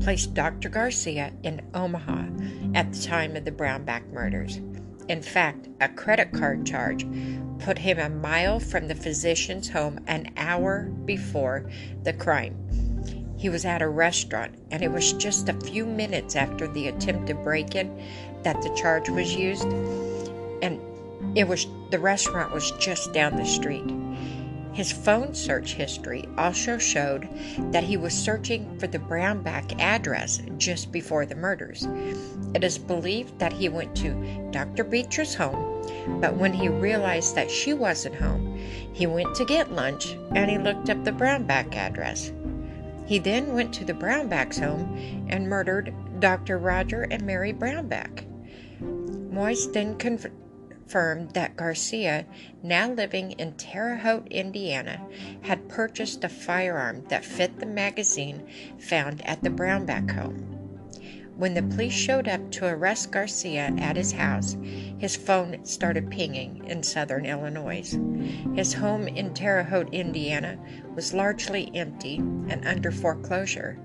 placed 0.00 0.34
Dr. 0.34 0.68
Garcia 0.68 1.32
in 1.42 1.62
Omaha 1.74 2.26
at 2.74 2.92
the 2.92 3.02
time 3.02 3.36
of 3.36 3.44
the 3.44 3.52
Brownback 3.52 4.10
murders. 4.12 4.60
In 5.08 5.22
fact, 5.22 5.68
a 5.80 5.88
credit 5.88 6.32
card 6.32 6.64
charge 6.64 7.06
put 7.58 7.78
him 7.78 7.98
a 7.98 8.08
mile 8.08 8.60
from 8.60 8.88
the 8.88 8.94
physician's 8.94 9.68
home 9.68 10.00
an 10.06 10.30
hour 10.36 10.84
before 11.04 11.68
the 12.04 12.12
crime. 12.12 12.56
He 13.36 13.48
was 13.48 13.64
at 13.64 13.82
a 13.82 13.88
restaurant, 13.88 14.54
and 14.70 14.82
it 14.82 14.92
was 14.92 15.14
just 15.14 15.48
a 15.48 15.60
few 15.60 15.86
minutes 15.86 16.36
after 16.36 16.68
the 16.68 16.88
attempted 16.88 17.42
break 17.42 17.74
in 17.74 18.02
that 18.42 18.60
the 18.62 18.68
charge 18.74 19.08
was 19.08 19.34
used, 19.34 19.64
and 20.62 20.78
it 21.34 21.48
was 21.48 21.66
the 21.90 21.98
restaurant 21.98 22.52
was 22.52 22.70
just 22.72 23.12
down 23.12 23.36
the 23.36 23.46
street. 23.46 23.90
His 24.72 24.92
phone 24.92 25.34
search 25.34 25.74
history 25.74 26.28
also 26.38 26.78
showed 26.78 27.28
that 27.72 27.84
he 27.84 27.96
was 27.96 28.14
searching 28.14 28.78
for 28.78 28.86
the 28.86 28.98
Brownback 28.98 29.78
address 29.80 30.40
just 30.58 30.92
before 30.92 31.26
the 31.26 31.34
murders. 31.34 31.86
It 32.54 32.62
is 32.62 32.78
believed 32.78 33.38
that 33.38 33.52
he 33.52 33.68
went 33.68 33.94
to 33.96 34.48
Dr. 34.52 34.84
Beecher's 34.84 35.34
home, 35.34 36.20
but 36.20 36.36
when 36.36 36.52
he 36.52 36.68
realized 36.68 37.34
that 37.34 37.50
she 37.50 37.74
wasn't 37.74 38.14
home, 38.14 38.56
he 38.92 39.06
went 39.06 39.34
to 39.36 39.44
get 39.44 39.72
lunch 39.72 40.16
and 40.34 40.50
he 40.50 40.58
looked 40.58 40.88
up 40.88 41.04
the 41.04 41.12
Brownback 41.12 41.74
address. 41.74 42.32
He 43.06 43.18
then 43.18 43.52
went 43.52 43.74
to 43.74 43.84
the 43.84 43.92
Brownbacks' 43.92 44.60
home 44.60 45.26
and 45.28 45.48
murdered 45.48 45.92
Dr. 46.20 46.58
Roger 46.58 47.08
and 47.10 47.24
Mary 47.24 47.52
Brownback. 47.52 48.24
Mois 48.80 49.66
then 49.66 49.96
confirmed 49.96 50.39
confirmed 50.90 51.30
that 51.34 51.56
Garcia, 51.56 52.26
now 52.64 52.90
living 52.90 53.30
in 53.32 53.52
Terre 53.52 53.96
Haute, 53.96 54.26
Indiana, 54.28 55.00
had 55.42 55.68
purchased 55.68 56.24
a 56.24 56.28
firearm 56.28 57.04
that 57.10 57.24
fit 57.24 57.60
the 57.60 57.66
magazine 57.66 58.44
found 58.76 59.24
at 59.24 59.40
the 59.40 59.50
Brownback 59.50 60.10
home. 60.10 60.58
When 61.36 61.54
the 61.54 61.62
police 61.62 61.92
showed 61.92 62.26
up 62.26 62.50
to 62.50 62.66
arrest 62.66 63.12
Garcia 63.12 63.72
at 63.78 63.94
his 63.94 64.10
house, 64.10 64.56
his 64.98 65.14
phone 65.14 65.64
started 65.64 66.10
pinging 66.10 66.64
in 66.66 66.82
southern 66.82 67.24
Illinois. 67.24 67.96
His 68.56 68.74
home 68.74 69.06
in 69.06 69.32
Terre 69.32 69.62
Haute, 69.62 69.94
Indiana 69.94 70.58
was 70.96 71.14
largely 71.14 71.70
empty 71.72 72.16
and 72.16 72.66
under 72.66 72.90
foreclosure. 72.90 73.78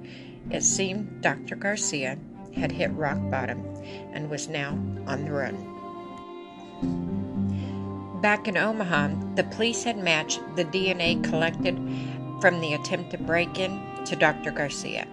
It 0.49 0.63
seemed 0.63 1.21
Dr. 1.21 1.55
Garcia 1.55 2.17
had 2.55 2.71
hit 2.71 2.91
rock 2.93 3.19
bottom 3.29 3.63
and 4.11 4.27
was 4.27 4.49
now 4.49 4.71
on 5.05 5.25
the 5.25 5.31
run. 5.31 5.74
Back 8.21 8.47
in 8.47 8.57
Omaha, 8.57 9.09
the 9.35 9.43
police 9.43 9.83
had 9.83 9.97
matched 9.97 10.41
the 10.55 10.65
DNA 10.65 11.23
collected 11.23 11.75
from 12.41 12.59
the 12.59 12.73
attempted 12.73 13.25
break 13.25 13.59
in 13.59 13.79
to 14.05 14.15
Dr. 14.15 14.51
Garcia. 14.51 15.07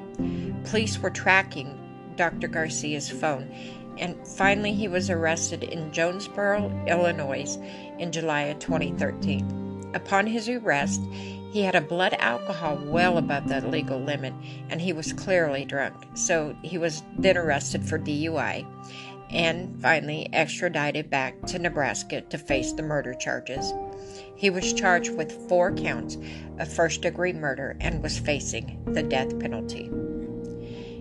Police 0.64 0.98
were 0.98 1.10
tracking 1.10 1.78
Dr. 2.16 2.48
Garcia's 2.48 3.10
phone, 3.10 3.50
and 3.98 4.16
finally 4.26 4.72
he 4.72 4.88
was 4.88 5.10
arrested 5.10 5.62
in 5.62 5.92
Jonesboro, 5.92 6.70
Illinois 6.86 7.56
in 7.98 8.12
July 8.12 8.42
of 8.42 8.58
2013. 8.58 9.90
Upon 9.94 10.26
his 10.26 10.48
arrest, 10.48 11.02
he 11.52 11.62
had 11.62 11.74
a 11.74 11.82
blood 11.82 12.14
alcohol 12.18 12.80
well 12.86 13.18
above 13.18 13.48
the 13.48 13.60
legal 13.68 14.00
limit 14.00 14.32
and 14.70 14.80
he 14.80 14.94
was 14.94 15.12
clearly 15.12 15.66
drunk, 15.66 15.94
so 16.14 16.56
he 16.62 16.78
was 16.78 17.02
then 17.18 17.36
arrested 17.36 17.84
for 17.84 17.98
DUI 17.98 18.66
and 19.32 19.80
finally 19.80 20.28
extradited 20.32 21.10
back 21.10 21.40
to 21.46 21.58
Nebraska 21.58 22.20
to 22.20 22.38
face 22.38 22.72
the 22.72 22.82
murder 22.82 23.14
charges. 23.14 23.72
He 24.36 24.50
was 24.50 24.72
charged 24.72 25.16
with 25.16 25.48
four 25.48 25.72
counts 25.72 26.18
of 26.58 26.72
first 26.72 27.02
degree 27.02 27.32
murder 27.32 27.76
and 27.80 28.02
was 28.02 28.18
facing 28.18 28.82
the 28.86 29.02
death 29.02 29.38
penalty. 29.38 29.90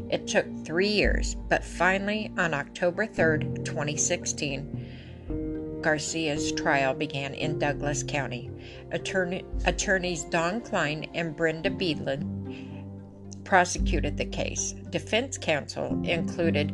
It 0.09 0.27
took 0.27 0.45
three 0.65 0.89
years, 0.89 1.35
but 1.47 1.63
finally, 1.63 2.33
on 2.37 2.53
October 2.53 3.05
3, 3.05 3.39
2016, 3.63 5.79
Garcia's 5.81 6.51
trial 6.51 6.93
began 6.93 7.33
in 7.33 7.57
Douglas 7.57 8.03
County. 8.03 8.51
Attorney, 8.91 9.45
attorneys 9.65 10.25
Don 10.25 10.61
Kleine 10.61 11.09
and 11.13 11.35
Brenda 11.35 11.69
Beedlin 11.69 12.27
prosecuted 13.43 14.17
the 14.17 14.25
case. 14.25 14.73
Defense 14.89 15.37
counsel 15.37 15.99
included 16.03 16.71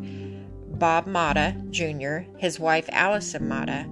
Bob 0.79 1.05
Motta 1.07 1.69
Jr., 1.71 2.29
his 2.37 2.59
wife 2.59 2.87
Allison 2.91 3.47
Motta, 3.47 3.85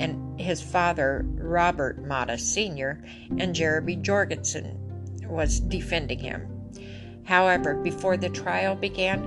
and 0.00 0.40
his 0.40 0.60
father 0.60 1.24
Robert 1.34 2.02
Motta 2.04 2.38
Sr., 2.38 3.02
and 3.38 3.54
Jeremy 3.54 3.96
Jorgensen 3.96 4.78
was 5.28 5.60
defending 5.60 6.18
him. 6.18 6.48
However, 7.24 7.74
before 7.74 8.16
the 8.16 8.28
trial 8.28 8.74
began, 8.74 9.22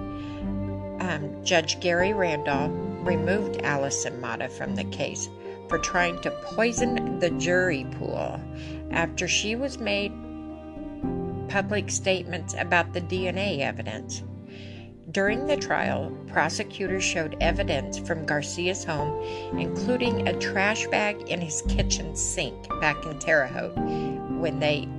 um, 1.00 1.44
Judge 1.44 1.80
Gary 1.80 2.14
Randall 2.14 2.70
removed 3.04 3.62
Allison 3.62 4.20
Motta 4.22 4.50
from 4.50 4.76
the 4.76 4.84
case 4.86 5.30
for 5.70 5.78
trying 5.78 6.20
to 6.22 6.32
poison 6.32 7.20
the 7.20 7.30
jury 7.32 7.86
pool 7.92 8.40
after 8.92 9.28
she 9.28 9.56
was 9.56 9.80
made 9.80 10.12
public 11.48 11.90
statements 11.90 12.54
about 12.58 12.94
the 12.94 13.02
DNA 13.02 13.60
evidence. 13.60 14.24
During 15.16 15.48
the 15.48 15.56
trial, 15.56 16.12
prosecutors 16.28 17.02
showed 17.02 17.38
evidence 17.40 17.98
from 17.98 18.26
Garcia's 18.26 18.84
home, 18.84 19.24
including 19.58 20.28
a 20.28 20.38
trash 20.38 20.88
bag 20.88 21.30
in 21.30 21.40
his 21.40 21.62
kitchen 21.70 22.18
sink 22.18 22.68
back 22.82 23.02
in 23.06 23.18
Terre 23.18 23.48
Haute 23.48 23.78
when 24.42 24.60
they 24.60 24.90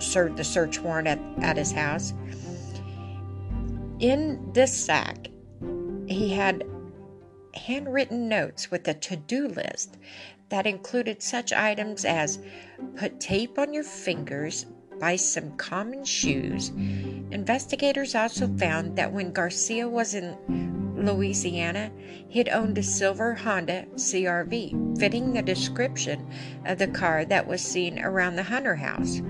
served 0.00 0.36
the 0.36 0.42
search 0.42 0.80
warrant 0.80 1.06
at, 1.06 1.20
at 1.40 1.56
his 1.58 1.70
house. 1.70 2.12
In 4.00 4.50
this 4.52 4.76
sack, 4.76 5.28
he 6.08 6.30
had 6.34 6.64
handwritten 7.54 8.28
notes 8.28 8.68
with 8.68 8.88
a 8.88 8.94
to 8.94 9.14
do 9.14 9.46
list 9.46 9.96
that 10.48 10.66
included 10.66 11.22
such 11.22 11.52
items 11.52 12.04
as 12.04 12.40
put 12.96 13.20
tape 13.20 13.60
on 13.60 13.72
your 13.72 13.84
fingers, 13.84 14.66
buy 15.00 15.16
some 15.16 15.56
common 15.56 16.04
shoes. 16.04 16.68
Investigators 17.30 18.14
also 18.14 18.46
found 18.58 18.96
that 18.96 19.12
when 19.12 19.32
Garcia 19.32 19.88
was 19.88 20.14
in 20.14 20.36
Louisiana, 20.96 21.90
he'd 22.28 22.50
owned 22.50 22.76
a 22.76 22.82
silver 22.82 23.34
Honda 23.34 23.86
CRV, 23.94 24.98
fitting 24.98 25.32
the 25.32 25.42
description 25.42 26.28
of 26.66 26.78
the 26.78 26.88
car 26.88 27.24
that 27.24 27.48
was 27.48 27.62
seen 27.62 27.98
around 27.98 28.36
the 28.36 28.42
Hunter 28.42 28.76
house 28.76 29.22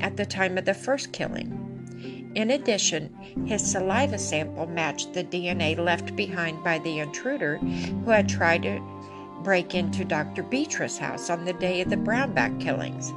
at 0.00 0.16
the 0.16 0.26
time 0.26 0.58
of 0.58 0.64
the 0.64 0.74
first 0.74 1.12
killing. 1.12 1.60
In 2.34 2.50
addition, 2.50 3.14
his 3.46 3.64
saliva 3.64 4.18
sample 4.18 4.66
matched 4.66 5.14
the 5.14 5.22
DNA 5.22 5.78
left 5.78 6.16
behind 6.16 6.64
by 6.64 6.80
the 6.80 6.98
intruder 6.98 7.58
who 7.58 8.10
had 8.10 8.28
tried 8.28 8.64
to 8.64 8.80
break 9.44 9.74
into 9.74 10.04
Dr. 10.04 10.42
Beecher's 10.42 10.98
house 10.98 11.30
on 11.30 11.44
the 11.44 11.52
day 11.52 11.80
of 11.80 11.90
the 11.90 11.96
Brownback 11.96 12.60
killings. 12.60 13.12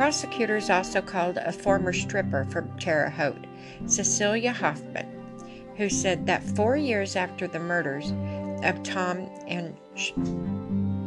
Prosecutors 0.00 0.70
also 0.70 1.02
called 1.02 1.36
a 1.36 1.52
former 1.52 1.92
stripper 1.92 2.46
from 2.46 2.74
Terre 2.78 3.10
Haute, 3.10 3.44
Cecilia 3.84 4.50
Hoffman, 4.50 5.06
who 5.76 5.90
said 5.90 6.24
that 6.24 6.42
four 6.42 6.74
years 6.74 7.16
after 7.16 7.46
the 7.46 7.58
murders 7.58 8.14
of 8.64 8.82
Tom 8.82 9.28
and 9.46 9.76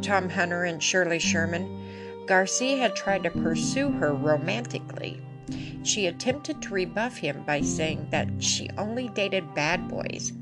Tom 0.00 0.30
Hunter 0.30 0.62
and 0.62 0.80
Shirley 0.80 1.18
Sherman, 1.18 2.24
Garcia 2.28 2.76
had 2.76 2.94
tried 2.94 3.24
to 3.24 3.30
pursue 3.30 3.90
her 3.90 4.14
romantically. 4.14 5.20
She 5.82 6.06
attempted 6.06 6.62
to 6.62 6.74
rebuff 6.74 7.16
him 7.16 7.42
by 7.44 7.62
saying 7.62 8.06
that 8.10 8.28
she 8.38 8.70
only 8.78 9.08
dated 9.08 9.56
bad 9.56 9.88
boys. 9.88 10.32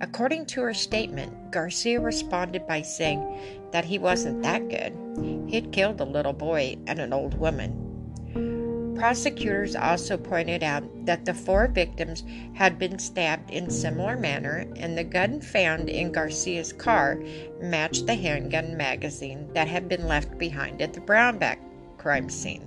According 0.00 0.46
to 0.46 0.62
her 0.62 0.72
statement, 0.72 1.50
Garcia 1.50 2.00
responded 2.00 2.66
by 2.66 2.80
saying 2.80 3.68
that 3.72 3.84
he 3.84 3.98
wasn't 3.98 4.42
that 4.42 4.70
good. 4.70 4.96
He'd 5.50 5.70
killed 5.70 6.00
a 6.00 6.04
little 6.04 6.32
boy 6.32 6.78
and 6.86 6.98
an 6.98 7.12
old 7.12 7.38
woman. 7.38 7.79
Prosecutors 9.00 9.74
also 9.74 10.18
pointed 10.18 10.62
out 10.62 10.84
that 11.06 11.24
the 11.24 11.32
four 11.32 11.66
victims 11.68 12.22
had 12.52 12.78
been 12.78 12.98
stabbed 12.98 13.50
in 13.50 13.70
similar 13.70 14.14
manner 14.14 14.66
and 14.76 14.96
the 14.96 15.04
gun 15.04 15.40
found 15.40 15.88
in 15.88 16.12
Garcia's 16.12 16.74
car 16.74 17.18
matched 17.62 18.06
the 18.06 18.14
handgun 18.14 18.76
magazine 18.76 19.48
that 19.54 19.68
had 19.68 19.88
been 19.88 20.06
left 20.06 20.36
behind 20.36 20.82
at 20.82 20.92
the 20.92 21.00
Brownback 21.00 21.56
crime 21.96 22.28
scene. 22.28 22.66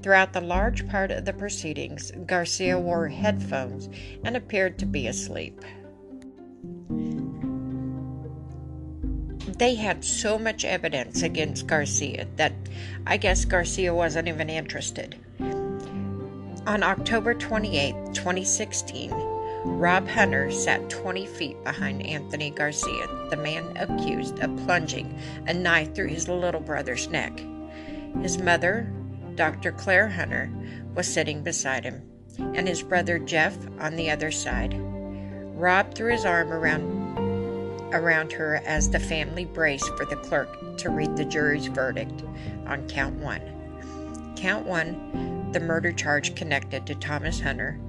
Throughout 0.00 0.32
the 0.32 0.40
large 0.40 0.88
part 0.88 1.10
of 1.10 1.24
the 1.24 1.32
proceedings, 1.32 2.12
Garcia 2.26 2.78
wore 2.78 3.08
headphones 3.08 3.88
and 4.22 4.36
appeared 4.36 4.78
to 4.78 4.86
be 4.86 5.08
asleep. 5.08 5.60
They 9.58 9.74
had 9.74 10.04
so 10.04 10.38
much 10.38 10.64
evidence 10.64 11.22
against 11.22 11.66
Garcia 11.66 12.26
that 12.36 12.52
I 13.06 13.16
guess 13.16 13.44
Garcia 13.44 13.94
wasn't 13.94 14.28
even 14.28 14.50
interested. 14.50 15.16
On 16.66 16.82
October 16.82 17.32
28, 17.32 17.94
2016, 18.12 19.10
Rob 19.64 20.08
Hunter 20.08 20.50
sat 20.50 20.90
20 20.90 21.26
feet 21.26 21.64
behind 21.64 22.04
Anthony 22.04 22.50
Garcia, 22.50 23.06
the 23.30 23.36
man 23.36 23.76
accused 23.76 24.38
of 24.40 24.56
plunging 24.64 25.18
a 25.46 25.54
knife 25.54 25.94
through 25.94 26.08
his 26.08 26.28
little 26.28 26.60
brother's 26.60 27.08
neck. 27.08 27.40
His 28.20 28.38
mother, 28.38 28.92
Dr. 29.34 29.72
Claire 29.72 30.08
Hunter, 30.08 30.50
was 30.94 31.12
sitting 31.12 31.42
beside 31.42 31.84
him, 31.84 32.02
and 32.38 32.66
his 32.66 32.82
brother 32.82 33.18
Jeff 33.18 33.56
on 33.78 33.96
the 33.96 34.10
other 34.10 34.30
side. 34.30 34.74
Rob 35.54 35.94
threw 35.94 36.12
his 36.12 36.24
arm 36.24 36.52
around 36.52 36.95
around 37.92 38.32
her 38.32 38.56
as 38.66 38.90
the 38.90 38.98
family 38.98 39.44
braced 39.44 39.88
for 39.96 40.04
the 40.06 40.16
clerk 40.16 40.76
to 40.78 40.90
read 40.90 41.16
the 41.16 41.24
jury's 41.24 41.66
verdict 41.66 42.22
on 42.66 42.86
count 42.88 43.16
one. 43.16 44.34
Count 44.36 44.66
one, 44.66 45.50
the 45.52 45.60
murder 45.60 45.92
charge 45.92 46.34
connected 46.34 46.86
to 46.86 46.94
Thomas 46.96 47.40
Hunter. 47.40 47.80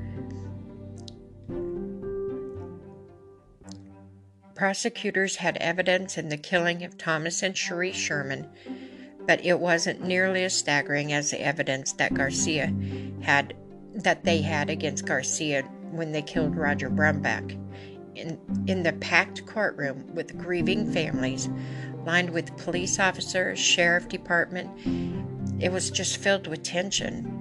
Prosecutors 4.55 5.35
had 5.35 5.57
evidence 5.57 6.17
in 6.17 6.29
the 6.29 6.37
killing 6.37 6.83
of 6.83 6.97
Thomas 6.97 7.43
and 7.43 7.55
Cherie 7.55 7.91
Sherman, 7.91 8.47
but 9.27 9.45
it 9.45 9.59
wasn't 9.59 10.03
nearly 10.03 10.43
as 10.43 10.57
staggering 10.57 11.13
as 11.13 11.29
the 11.29 11.39
evidence 11.39 11.93
that 11.93 12.13
Garcia 12.13 12.73
had 13.21 13.53
that 13.93 14.23
they 14.23 14.41
had 14.41 14.69
against 14.69 15.05
Garcia 15.05 15.63
when 15.91 16.11
they 16.11 16.21
killed 16.21 16.55
Roger 16.55 16.89
Brownback 16.89 17.57
in, 18.17 18.39
in 18.67 18.83
the 18.83 18.93
packed 18.93 19.45
courtroom 19.45 20.13
with 20.13 20.37
grieving 20.37 20.91
families, 20.91 21.49
lined 22.05 22.29
with 22.29 22.55
police 22.57 22.99
officers, 22.99 23.59
sheriff 23.59 24.07
department. 24.07 24.69
It 25.61 25.71
was 25.71 25.91
just 25.91 26.17
filled 26.17 26.47
with 26.47 26.63
tension. 26.63 27.33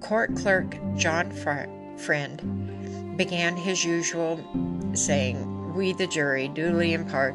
Court 0.00 0.34
clerk 0.36 0.76
John 0.96 1.30
Friend 1.96 3.16
began 3.16 3.56
his 3.56 3.84
usual 3.84 4.38
saying, 4.94 5.74
We 5.74 5.92
the 5.92 6.06
jury 6.06 6.48
duly 6.48 6.92
impart 6.92 7.34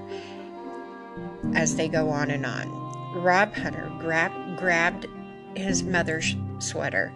as 1.54 1.76
they 1.76 1.88
go 1.88 2.10
on 2.10 2.32
and 2.32 2.46
on. 2.46 2.82
Rob 3.22 3.54
Hunter 3.54 3.92
grab, 4.00 4.32
grabbed 4.58 5.08
his 5.56 5.84
mother's 5.84 6.36
sweater. 6.60 7.12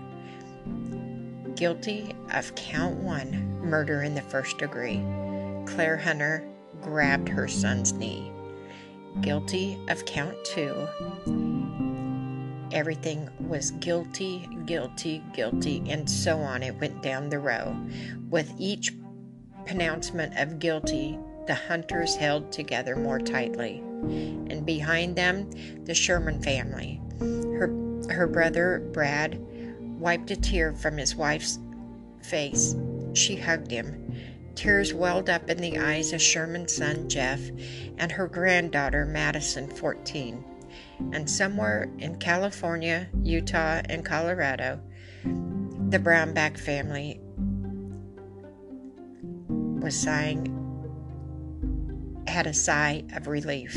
Guilty 1.56 2.14
of 2.34 2.54
count 2.56 2.98
one 2.98 3.55
murder 3.66 4.04
in 4.04 4.16
the 4.16 4.22
first 4.22 4.58
degree. 4.58 5.04
Claire 5.66 5.98
Hunter 5.98 6.44
grabbed 6.82 7.28
her 7.28 7.48
son's 7.48 7.94
knee. 7.94 8.32
Guilty 9.22 9.78
of 9.90 10.06
count 10.06 10.36
two. 10.46 10.88
Everything 12.72 13.30
was 13.40 13.72
guilty, 13.72 14.48
guilty, 14.66 15.24
guilty, 15.34 15.84
and 15.90 16.10
so 16.10 16.40
on. 16.40 16.64
It 16.64 16.80
went 16.80 17.02
down 17.02 17.30
the 17.30 17.40
row. 17.40 17.76
With 18.30 18.54
each 18.60 18.94
pronouncement 19.66 20.38
of 20.38 20.60
guilty, 20.60 21.18
the 21.48 21.56
hunters 21.56 22.16
held 22.16 22.52
together 22.52 22.96
more 22.96 23.20
tightly. 23.20 23.80
And 23.80 24.66
behind 24.66 25.16
them, 25.16 25.50
the 25.86 25.94
Sherman 25.94 26.42
family. 26.42 27.02
Her, 27.20 27.68
her 28.10 28.28
brother, 28.28 28.90
Brad, 28.92 29.40
wiped 30.00 30.32
a 30.32 30.36
tear 30.36 30.74
from 30.74 30.98
his 30.98 31.16
wife's 31.16 31.60
face 32.22 32.76
she 33.18 33.36
hugged 33.36 33.72
him. 33.72 34.14
Tears 34.56 34.94
welled 34.94 35.30
up 35.30 35.50
in 35.50 35.58
the 35.58 35.78
eyes 35.78 36.14
of 36.14 36.22
Sherman's 36.22 36.76
son, 36.76 37.10
Jeff, 37.10 37.42
and 37.98 38.12
her 38.12 38.28
granddaughter, 38.28 39.06
Madison, 39.06 39.68
14. 39.68 40.44
And 41.12 41.30
somewhere 41.30 41.90
in 42.00 42.18
California, 42.20 43.08
Utah, 43.22 43.82
and 43.90 44.06
Colorado, 44.06 44.80
the 45.24 46.00
Brownback 46.00 46.58
family 46.58 47.20
was 49.50 50.00
sighing, 50.00 50.52
had 52.28 52.48
a 52.48 52.54
sigh 52.54 53.04
of 53.14 53.28
relief. 53.28 53.76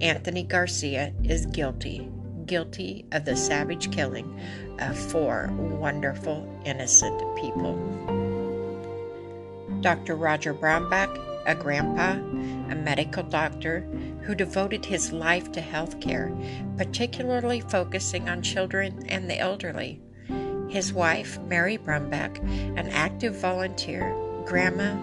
Anthony 0.00 0.42
Garcia 0.42 1.14
is 1.24 1.46
guilty, 1.46 2.10
guilty 2.44 3.06
of 3.12 3.24
the 3.24 3.36
savage 3.36 3.90
killing 3.92 4.38
of 4.80 4.98
four 4.98 5.50
wonderful, 5.52 6.46
innocent 6.64 7.18
people. 7.36 8.25
Dr. 9.86 10.16
Roger 10.16 10.52
Brownback, 10.52 11.16
a 11.46 11.54
grandpa, 11.54 12.14
a 12.72 12.74
medical 12.74 13.22
doctor 13.22 13.82
who 14.22 14.34
devoted 14.34 14.84
his 14.84 15.12
life 15.12 15.52
to 15.52 15.60
health 15.60 16.00
care, 16.00 16.36
particularly 16.76 17.60
focusing 17.60 18.28
on 18.28 18.42
children 18.42 19.06
and 19.08 19.30
the 19.30 19.38
elderly. 19.38 20.00
His 20.68 20.92
wife, 20.92 21.38
Mary 21.42 21.78
Brownback, 21.78 22.40
an 22.76 22.88
active 22.88 23.36
volunteer, 23.36 24.12
grandma, 24.44 24.96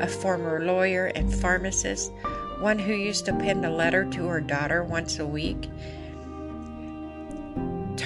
a 0.00 0.06
former 0.06 0.64
lawyer 0.64 1.06
and 1.06 1.34
pharmacist, 1.34 2.12
one 2.60 2.78
who 2.78 2.92
used 2.92 3.26
to 3.26 3.32
pen 3.32 3.64
a 3.64 3.70
letter 3.72 4.04
to 4.04 4.26
her 4.28 4.40
daughter 4.40 4.84
once 4.84 5.18
a 5.18 5.26
week, 5.26 5.68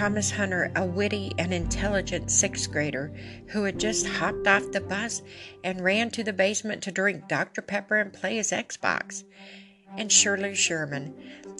Thomas 0.02 0.32
Hunter, 0.32 0.72
a 0.74 0.84
witty 0.84 1.30
and 1.38 1.54
intelligent 1.54 2.28
sixth 2.28 2.72
grader 2.72 3.12
who 3.50 3.62
had 3.62 3.78
just 3.78 4.04
hopped 4.04 4.48
off 4.48 4.72
the 4.72 4.80
bus 4.80 5.22
and 5.62 5.80
ran 5.80 6.10
to 6.10 6.24
the 6.24 6.32
basement 6.32 6.82
to 6.82 6.90
drink 6.90 7.28
Dr. 7.28 7.62
Pepper 7.62 8.00
and 8.00 8.12
play 8.12 8.34
his 8.34 8.50
Xbox. 8.50 9.22
And 9.96 10.10
Shirley 10.10 10.56
Sherman, 10.56 11.14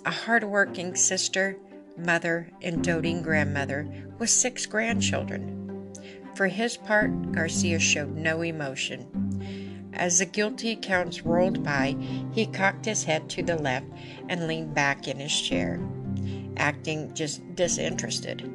a 0.05 0.11
hard-working 0.11 0.97
sister, 0.97 1.57
mother, 1.97 2.49
and 2.61 2.83
doting 2.83 3.23
grandmother 3.23 3.89
with 4.19 4.31
six 4.31 4.67
grandchildren. 4.67 5.95
For 6.35 6.49
his 6.49 6.77
part, 6.77 7.31
Garcia 7.31 7.79
showed 7.79 8.17
no 8.17 8.43
emotion. 8.43 9.93
As 9.93 10.19
the 10.19 10.27
guilty 10.27 10.75
counts 10.75 11.25
rolled 11.25 11.63
by, 11.63 11.95
he 12.33 12.47
cocked 12.47 12.87
his 12.87 13.05
head 13.05 13.31
to 13.31 13.45
the 13.45 13.55
left 13.55 13.87
and 14.29 14.49
leaned 14.49 14.75
back 14.75 15.07
in 15.07 15.21
his 15.21 15.41
chair 15.41 15.79
acting 16.57 17.13
just 17.15 17.55
disinterested. 17.55 18.51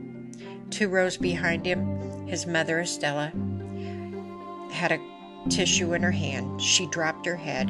Two 0.70 0.90
rows 0.90 1.18
behind 1.18 1.66
him, 1.66 2.28
his 2.28 2.46
mother, 2.46 2.82
Estella, 2.82 3.32
had 4.72 4.92
a 4.92 5.50
tissue 5.50 5.94
in 5.94 6.04
her 6.04 6.12
hand. 6.12 6.62
She 6.62 6.88
dropped 6.88 7.26
her 7.26 7.36
head 7.36 7.70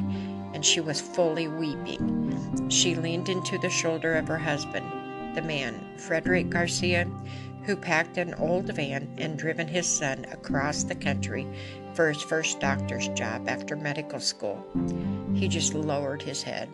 and 0.53 0.65
she 0.65 0.79
was 0.79 0.99
fully 0.99 1.47
weeping. 1.47 2.69
She 2.69 2.95
leaned 2.95 3.29
into 3.29 3.57
the 3.59 3.69
shoulder 3.69 4.15
of 4.15 4.27
her 4.27 4.37
husband, 4.37 5.35
the 5.35 5.41
man, 5.41 5.97
Frederick 5.97 6.49
Garcia, 6.49 7.05
who 7.63 7.75
packed 7.75 8.17
an 8.17 8.33
old 8.35 8.73
van 8.73 9.13
and 9.17 9.37
driven 9.37 9.67
his 9.67 9.85
son 9.85 10.25
across 10.31 10.83
the 10.83 10.95
country 10.95 11.45
for 11.93 12.07
his 12.07 12.21
first 12.21 12.59
doctor's 12.59 13.09
job 13.09 13.47
after 13.49 13.75
medical 13.75 14.19
school. 14.19 14.65
He 15.33 15.47
just 15.47 15.73
lowered 15.73 16.21
his 16.21 16.41
head. 16.41 16.69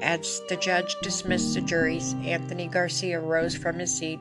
As 0.00 0.42
the 0.48 0.56
judge 0.56 0.96
dismissed 1.02 1.54
the 1.54 1.60
juries, 1.60 2.14
Anthony 2.22 2.68
Garcia 2.68 3.20
rose 3.20 3.56
from 3.56 3.78
his 3.78 3.92
seat, 3.92 4.20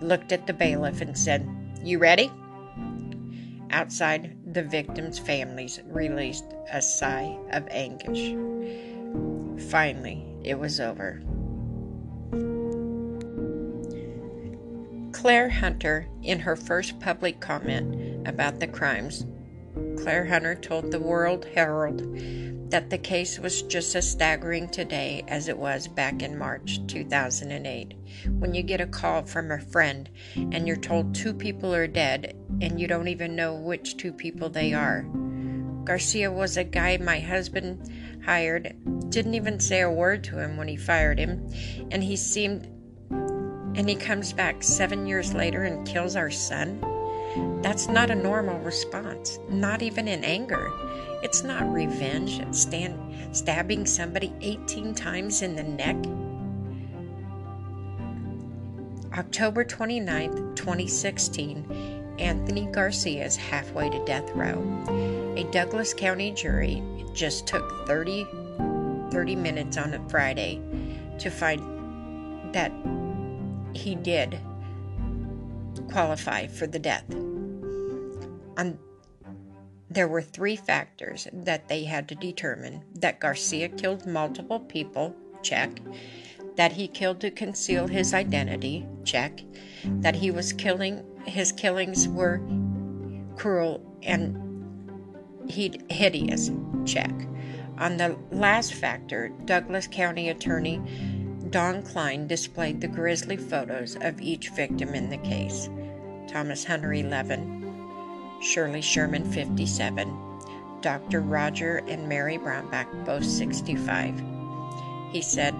looked 0.00 0.32
at 0.32 0.46
the 0.46 0.52
bailiff, 0.52 1.00
and 1.00 1.16
said, 1.16 1.48
You 1.82 1.98
ready? 1.98 2.30
Outside, 3.70 4.36
the 4.52 4.62
victims' 4.62 5.18
families 5.18 5.80
released 5.86 6.46
a 6.72 6.82
sigh 6.82 7.38
of 7.52 7.66
anguish. 7.70 8.34
Finally, 9.70 10.24
it 10.42 10.58
was 10.58 10.80
over. 10.80 11.20
Claire 15.12 15.48
Hunter, 15.48 16.06
in 16.22 16.40
her 16.40 16.56
first 16.56 17.00
public 17.00 17.40
comment 17.40 18.26
about 18.28 18.60
the 18.60 18.66
crimes, 18.66 19.24
Claire 19.98 20.26
Hunter 20.26 20.54
told 20.54 20.90
the 20.90 21.00
World 21.00 21.46
Herald 21.54 22.00
that 22.70 22.90
the 22.90 22.98
case 22.98 23.38
was 23.38 23.62
just 23.62 23.94
as 23.94 24.10
staggering 24.10 24.68
today 24.68 25.24
as 25.28 25.48
it 25.48 25.56
was 25.56 25.86
back 25.86 26.22
in 26.22 26.38
March 26.38 26.80
2008. 26.86 27.94
When 28.38 28.54
you 28.54 28.62
get 28.62 28.80
a 28.80 28.86
call 28.86 29.22
from 29.22 29.50
a 29.50 29.60
friend 29.60 30.08
and 30.34 30.66
you're 30.66 30.76
told 30.76 31.14
two 31.14 31.32
people 31.32 31.74
are 31.74 31.86
dead 31.86 32.36
and 32.60 32.80
you 32.80 32.88
don't 32.88 33.08
even 33.08 33.36
know 33.36 33.54
which 33.54 33.96
two 33.96 34.12
people 34.12 34.48
they 34.48 34.72
are. 34.72 35.06
Garcia 35.84 36.32
was 36.32 36.56
a 36.56 36.64
guy 36.64 36.96
my 36.96 37.20
husband 37.20 37.88
hired, 38.24 38.74
didn't 39.10 39.34
even 39.34 39.60
say 39.60 39.82
a 39.82 39.90
word 39.90 40.24
to 40.24 40.38
him 40.38 40.56
when 40.56 40.66
he 40.66 40.76
fired 40.76 41.18
him, 41.18 41.48
and 41.92 42.02
he 42.02 42.16
seemed. 42.16 42.66
And 43.10 43.88
he 43.88 43.94
comes 43.94 44.32
back 44.32 44.62
seven 44.62 45.06
years 45.06 45.34
later 45.34 45.62
and 45.62 45.86
kills 45.86 46.16
our 46.16 46.30
son? 46.30 46.80
That's 47.62 47.88
not 47.88 48.10
a 48.10 48.14
normal 48.14 48.58
response, 48.60 49.38
not 49.48 49.82
even 49.82 50.08
in 50.08 50.24
anger. 50.24 50.70
It's 51.22 51.42
not 51.42 51.70
revenge, 51.72 52.40
stand, 52.54 53.36
stabbing 53.36 53.86
somebody 53.86 54.32
18 54.40 54.94
times 54.94 55.42
in 55.42 55.56
the 55.56 55.62
neck. 55.62 55.96
October 59.18 59.64
29, 59.64 60.54
2016, 60.54 62.14
Anthony 62.18 62.66
Garcia 62.66 63.24
is 63.24 63.36
halfway 63.36 63.88
to 63.90 64.04
death 64.04 64.30
row. 64.34 64.62
A 65.36 65.44
Douglas 65.50 65.94
County 65.94 66.32
jury 66.32 66.82
just 67.14 67.46
took 67.46 67.86
30, 67.86 68.26
30 69.10 69.36
minutes 69.36 69.76
on 69.76 69.94
a 69.94 70.08
Friday 70.08 70.60
to 71.18 71.30
find 71.30 72.54
that 72.54 72.72
he 73.74 73.94
did 73.94 74.38
qualify 75.90 76.46
for 76.46 76.66
the 76.66 76.78
death. 76.78 77.04
There 79.96 80.08
were 80.08 80.20
three 80.20 80.56
factors 80.56 81.26
that 81.32 81.68
they 81.68 81.84
had 81.84 82.06
to 82.08 82.14
determine 82.14 82.84
that 82.96 83.18
Garcia 83.18 83.70
killed 83.70 84.04
multiple 84.04 84.60
people, 84.60 85.16
check. 85.42 85.70
That 86.56 86.72
he 86.72 86.86
killed 86.86 87.20
to 87.20 87.30
conceal 87.30 87.86
his 87.86 88.12
identity, 88.12 88.86
check. 89.04 89.40
That 89.86 90.14
he 90.16 90.30
was 90.30 90.52
killing, 90.52 91.02
his 91.24 91.50
killings 91.50 92.08
were 92.08 92.42
cruel 93.36 93.80
and 94.02 94.36
hideous, 95.48 96.50
check. 96.84 97.14
On 97.78 97.96
the 97.96 98.18
last 98.30 98.74
factor, 98.74 99.30
Douglas 99.46 99.86
County 99.86 100.28
Attorney 100.28 100.82
Don 101.50 101.82
Kleine 101.82 102.26
displayed 102.26 102.80
the 102.80 102.88
grisly 102.88 103.36
photos 103.36 103.96
of 104.00 104.20
each 104.20 104.48
victim 104.50 104.94
in 104.94 105.10
the 105.10 105.18
case. 105.18 105.68
Thomas 106.28 106.64
Hunter 106.64 106.92
11, 106.92 108.40
Shirley 108.42 108.80
Sherman 108.80 109.30
57, 109.30 110.80
Dr. 110.80 111.20
Roger 111.20 111.82
and 111.88 112.08
Mary 112.08 112.36
Brownback 112.36 113.04
both 113.04 113.24
65. 113.24 114.20
He 115.12 115.22
said, 115.22 115.54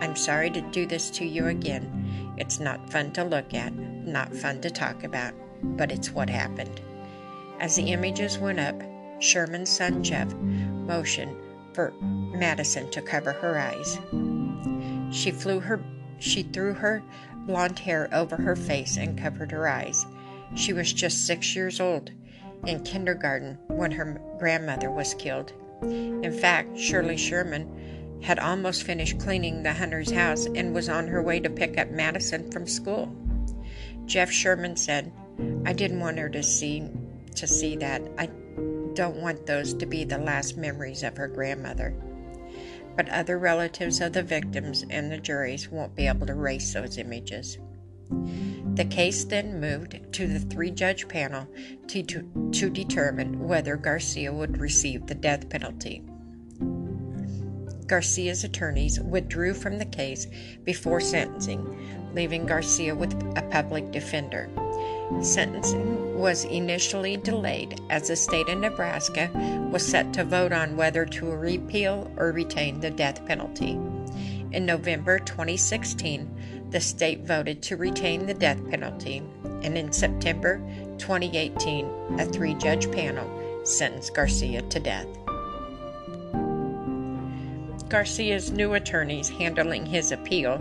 I'm 0.00 0.14
sorry 0.14 0.50
to 0.50 0.60
do 0.60 0.84
this 0.84 1.10
to 1.12 1.24
you 1.24 1.46
again. 1.46 2.34
It's 2.36 2.60
not 2.60 2.90
fun 2.90 3.12
to 3.12 3.24
look 3.24 3.54
at, 3.54 3.72
not 3.72 4.34
fun 4.34 4.60
to 4.60 4.70
talk 4.70 5.04
about, 5.04 5.32
but 5.62 5.90
it's 5.90 6.10
what 6.10 6.28
happened. 6.28 6.80
As 7.60 7.76
the 7.76 7.92
images 7.92 8.38
went 8.38 8.60
up, 8.60 8.80
Sherman's 9.20 9.70
son 9.70 10.02
Jeff 10.02 10.32
motioned 10.34 11.36
for 11.72 11.92
Madison 12.00 12.90
to 12.90 13.00
cover 13.00 13.32
her 13.32 13.58
eyes. 13.58 13.98
She 15.10 15.30
flew 15.30 15.60
her 15.60 15.80
she 16.18 16.42
threw 16.42 16.74
her 16.74 17.02
blonde 17.46 17.78
hair 17.78 18.08
over 18.12 18.36
her 18.36 18.54
face 18.54 18.96
and 18.96 19.18
covered 19.18 19.50
her 19.52 19.66
eyes. 19.66 20.04
She 20.54 20.72
was 20.72 20.92
just 20.92 21.26
six 21.26 21.56
years 21.56 21.80
old 21.80 22.10
in 22.66 22.84
kindergarten 22.84 23.58
when 23.68 23.90
her 23.92 24.20
grandmother 24.38 24.90
was 24.90 25.14
killed. 25.14 25.52
In 25.82 26.32
fact, 26.32 26.78
Shirley 26.78 27.16
Sherman 27.16 28.20
had 28.22 28.38
almost 28.38 28.82
finished 28.82 29.18
cleaning 29.18 29.62
the 29.62 29.72
Hunter's 29.72 30.10
house 30.10 30.46
and 30.54 30.74
was 30.74 30.90
on 30.90 31.08
her 31.08 31.22
way 31.22 31.40
to 31.40 31.48
pick 31.48 31.78
up 31.78 31.90
Madison 31.90 32.50
from 32.50 32.66
school. 32.66 33.10
Jeff 34.04 34.30
Sherman 34.30 34.76
said, 34.76 35.10
"I 35.64 35.72
didn't 35.72 36.00
want 36.00 36.18
her 36.18 36.28
to 36.28 36.42
see 36.42 36.90
to 37.34 37.46
see 37.46 37.76
that. 37.76 38.02
I 38.18 38.28
don't 38.94 39.22
want 39.22 39.46
those 39.46 39.72
to 39.74 39.86
be 39.86 40.04
the 40.04 40.18
last 40.18 40.58
memories 40.58 41.02
of 41.02 41.16
her 41.16 41.28
grandmother." 41.28 41.94
But 42.96 43.08
other 43.08 43.38
relatives 43.38 44.00
of 44.00 44.12
the 44.12 44.22
victims 44.22 44.84
and 44.90 45.10
the 45.10 45.18
juries 45.18 45.68
won't 45.68 45.96
be 45.96 46.06
able 46.06 46.26
to 46.26 46.32
erase 46.32 46.72
those 46.72 46.98
images. 46.98 47.58
The 48.74 48.84
case 48.84 49.24
then 49.24 49.60
moved 49.60 50.12
to 50.12 50.26
the 50.26 50.40
three 50.40 50.70
judge 50.70 51.08
panel 51.08 51.46
to, 51.88 52.02
to, 52.02 52.50
to, 52.52 52.70
determine 52.70 53.46
whether 53.46 53.76
Garcia 53.76 54.32
would 54.32 54.58
receive 54.58 55.06
the 55.06 55.14
death 55.14 55.48
penalty. 55.48 56.02
Garcia's 57.86 58.44
attorneys 58.44 59.00
withdrew 59.00 59.54
from 59.54 59.78
the 59.78 59.84
case 59.84 60.26
before 60.64 61.00
sentencing, 61.00 62.12
leaving 62.14 62.46
Garcia 62.46 62.94
with 62.94 63.12
a 63.36 63.42
public 63.50 63.90
defender. 63.90 64.48
Sentencing 65.20 66.18
was 66.18 66.44
initially 66.44 67.16
delayed 67.16 67.80
as 67.90 68.08
the 68.08 68.16
state 68.16 68.48
of 68.48 68.58
Nebraska 68.58 69.30
was 69.70 69.86
set 69.86 70.12
to 70.14 70.24
vote 70.24 70.52
on 70.52 70.76
whether 70.76 71.04
to 71.04 71.26
repeal 71.26 72.10
or 72.16 72.32
retain 72.32 72.80
the 72.80 72.90
death 72.90 73.24
penalty. 73.26 73.78
In 74.52 74.64
November 74.64 75.18
2016, 75.18 76.68
the 76.70 76.80
state 76.80 77.20
voted 77.20 77.60
to 77.62 77.76
retain 77.76 78.24
the 78.26 78.34
death 78.34 78.58
penalty, 78.70 79.22
and 79.62 79.76
in 79.76 79.92
September 79.92 80.58
2018, 80.98 82.18
a 82.18 82.24
three 82.24 82.54
judge 82.54 82.90
panel 82.90 83.28
sentenced 83.64 84.14
Garcia 84.14 84.62
to 84.62 84.80
death. 84.80 85.06
Garcia's 87.90 88.52
new 88.52 88.74
attorneys 88.74 89.28
handling 89.28 89.84
his 89.84 90.12
appeal 90.12 90.58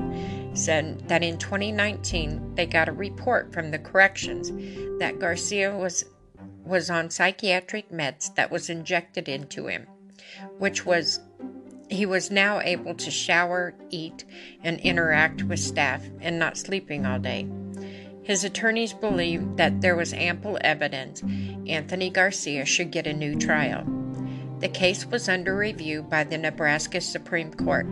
said 0.59 1.07
that 1.07 1.23
in 1.23 1.37
2019 1.37 2.55
they 2.55 2.65
got 2.65 2.89
a 2.89 2.93
report 2.93 3.53
from 3.53 3.71
the 3.71 3.79
corrections 3.79 4.51
that 4.99 5.19
Garcia 5.19 5.75
was 5.75 6.05
was 6.65 6.89
on 6.89 7.09
psychiatric 7.09 7.89
meds 7.91 8.33
that 8.35 8.51
was 8.51 8.69
injected 8.69 9.27
into 9.27 9.67
him, 9.67 9.87
which 10.59 10.85
was 10.85 11.19
he 11.89 12.05
was 12.05 12.29
now 12.29 12.59
able 12.61 12.93
to 12.93 13.09
shower, 13.09 13.73
eat, 13.89 14.23
and 14.63 14.79
interact 14.81 15.41
with 15.43 15.59
staff 15.59 16.03
and 16.21 16.37
not 16.37 16.57
sleeping 16.57 17.05
all 17.05 17.17
day. 17.17 17.47
His 18.21 18.43
attorneys 18.43 18.93
believed 18.93 19.57
that 19.57 19.81
there 19.81 19.95
was 19.95 20.13
ample 20.13 20.59
evidence 20.61 21.23
Anthony 21.67 22.11
Garcia 22.11 22.63
should 22.65 22.91
get 22.91 23.07
a 23.07 23.13
new 23.13 23.35
trial. 23.35 23.83
The 24.59 24.69
case 24.69 25.05
was 25.05 25.27
under 25.27 25.55
review 25.57 26.03
by 26.03 26.25
the 26.25 26.37
Nebraska 26.37 27.01
Supreme 27.01 27.51
Court. 27.51 27.87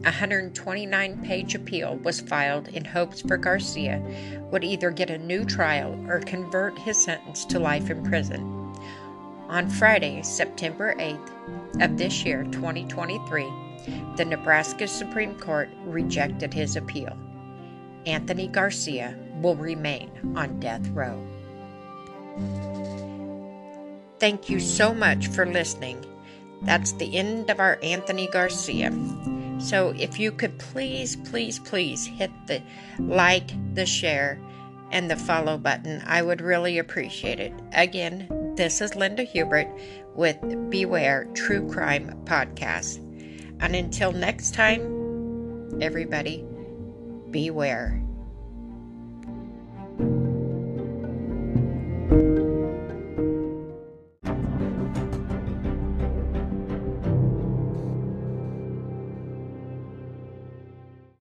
A 0.00 0.04
129 0.04 1.22
page 1.24 1.54
appeal 1.54 1.96
was 1.96 2.22
filed 2.22 2.68
in 2.68 2.86
hopes 2.86 3.20
for 3.20 3.36
Garcia 3.36 4.02
would 4.50 4.64
either 4.64 4.90
get 4.90 5.10
a 5.10 5.18
new 5.18 5.44
trial 5.44 5.94
or 6.08 6.20
convert 6.20 6.78
his 6.78 7.04
sentence 7.04 7.44
to 7.44 7.58
life 7.58 7.90
in 7.90 8.02
prison. 8.02 8.40
On 9.48 9.68
Friday, 9.68 10.22
September 10.22 10.94
8th 10.94 11.82
of 11.82 11.98
this 11.98 12.24
year, 12.24 12.44
2023, 12.44 13.46
the 14.16 14.24
Nebraska 14.24 14.88
Supreme 14.88 15.38
Court 15.38 15.68
rejected 15.84 16.54
his 16.54 16.76
appeal. 16.76 17.14
Anthony 18.06 18.48
Garcia 18.48 19.14
will 19.42 19.56
remain 19.56 20.10
on 20.34 20.60
death 20.60 20.88
row. 20.88 21.22
Thank 24.18 24.48
you 24.48 24.60
so 24.60 24.94
much 24.94 25.26
for 25.26 25.44
listening. 25.44 26.02
That's 26.62 26.92
the 26.92 27.18
end 27.18 27.50
of 27.50 27.60
our 27.60 27.78
Anthony 27.82 28.28
Garcia. 28.28 28.92
So 29.60 29.94
if 29.96 30.18
you 30.18 30.32
could 30.32 30.58
please, 30.58 31.16
please, 31.16 31.58
please 31.58 32.06
hit 32.06 32.30
the 32.46 32.62
like, 32.98 33.50
the 33.74 33.86
share, 33.86 34.38
and 34.90 35.10
the 35.10 35.16
follow 35.16 35.56
button, 35.56 36.02
I 36.06 36.22
would 36.22 36.40
really 36.40 36.78
appreciate 36.78 37.38
it. 37.38 37.52
Again, 37.72 38.26
this 38.56 38.80
is 38.80 38.96
Linda 38.96 39.22
Hubert 39.22 39.68
with 40.14 40.38
Beware 40.70 41.26
True 41.34 41.68
Crime 41.70 42.20
Podcast. 42.24 42.98
And 43.60 43.76
until 43.76 44.12
next 44.12 44.54
time, 44.54 45.80
everybody, 45.80 46.44
beware. 47.30 47.99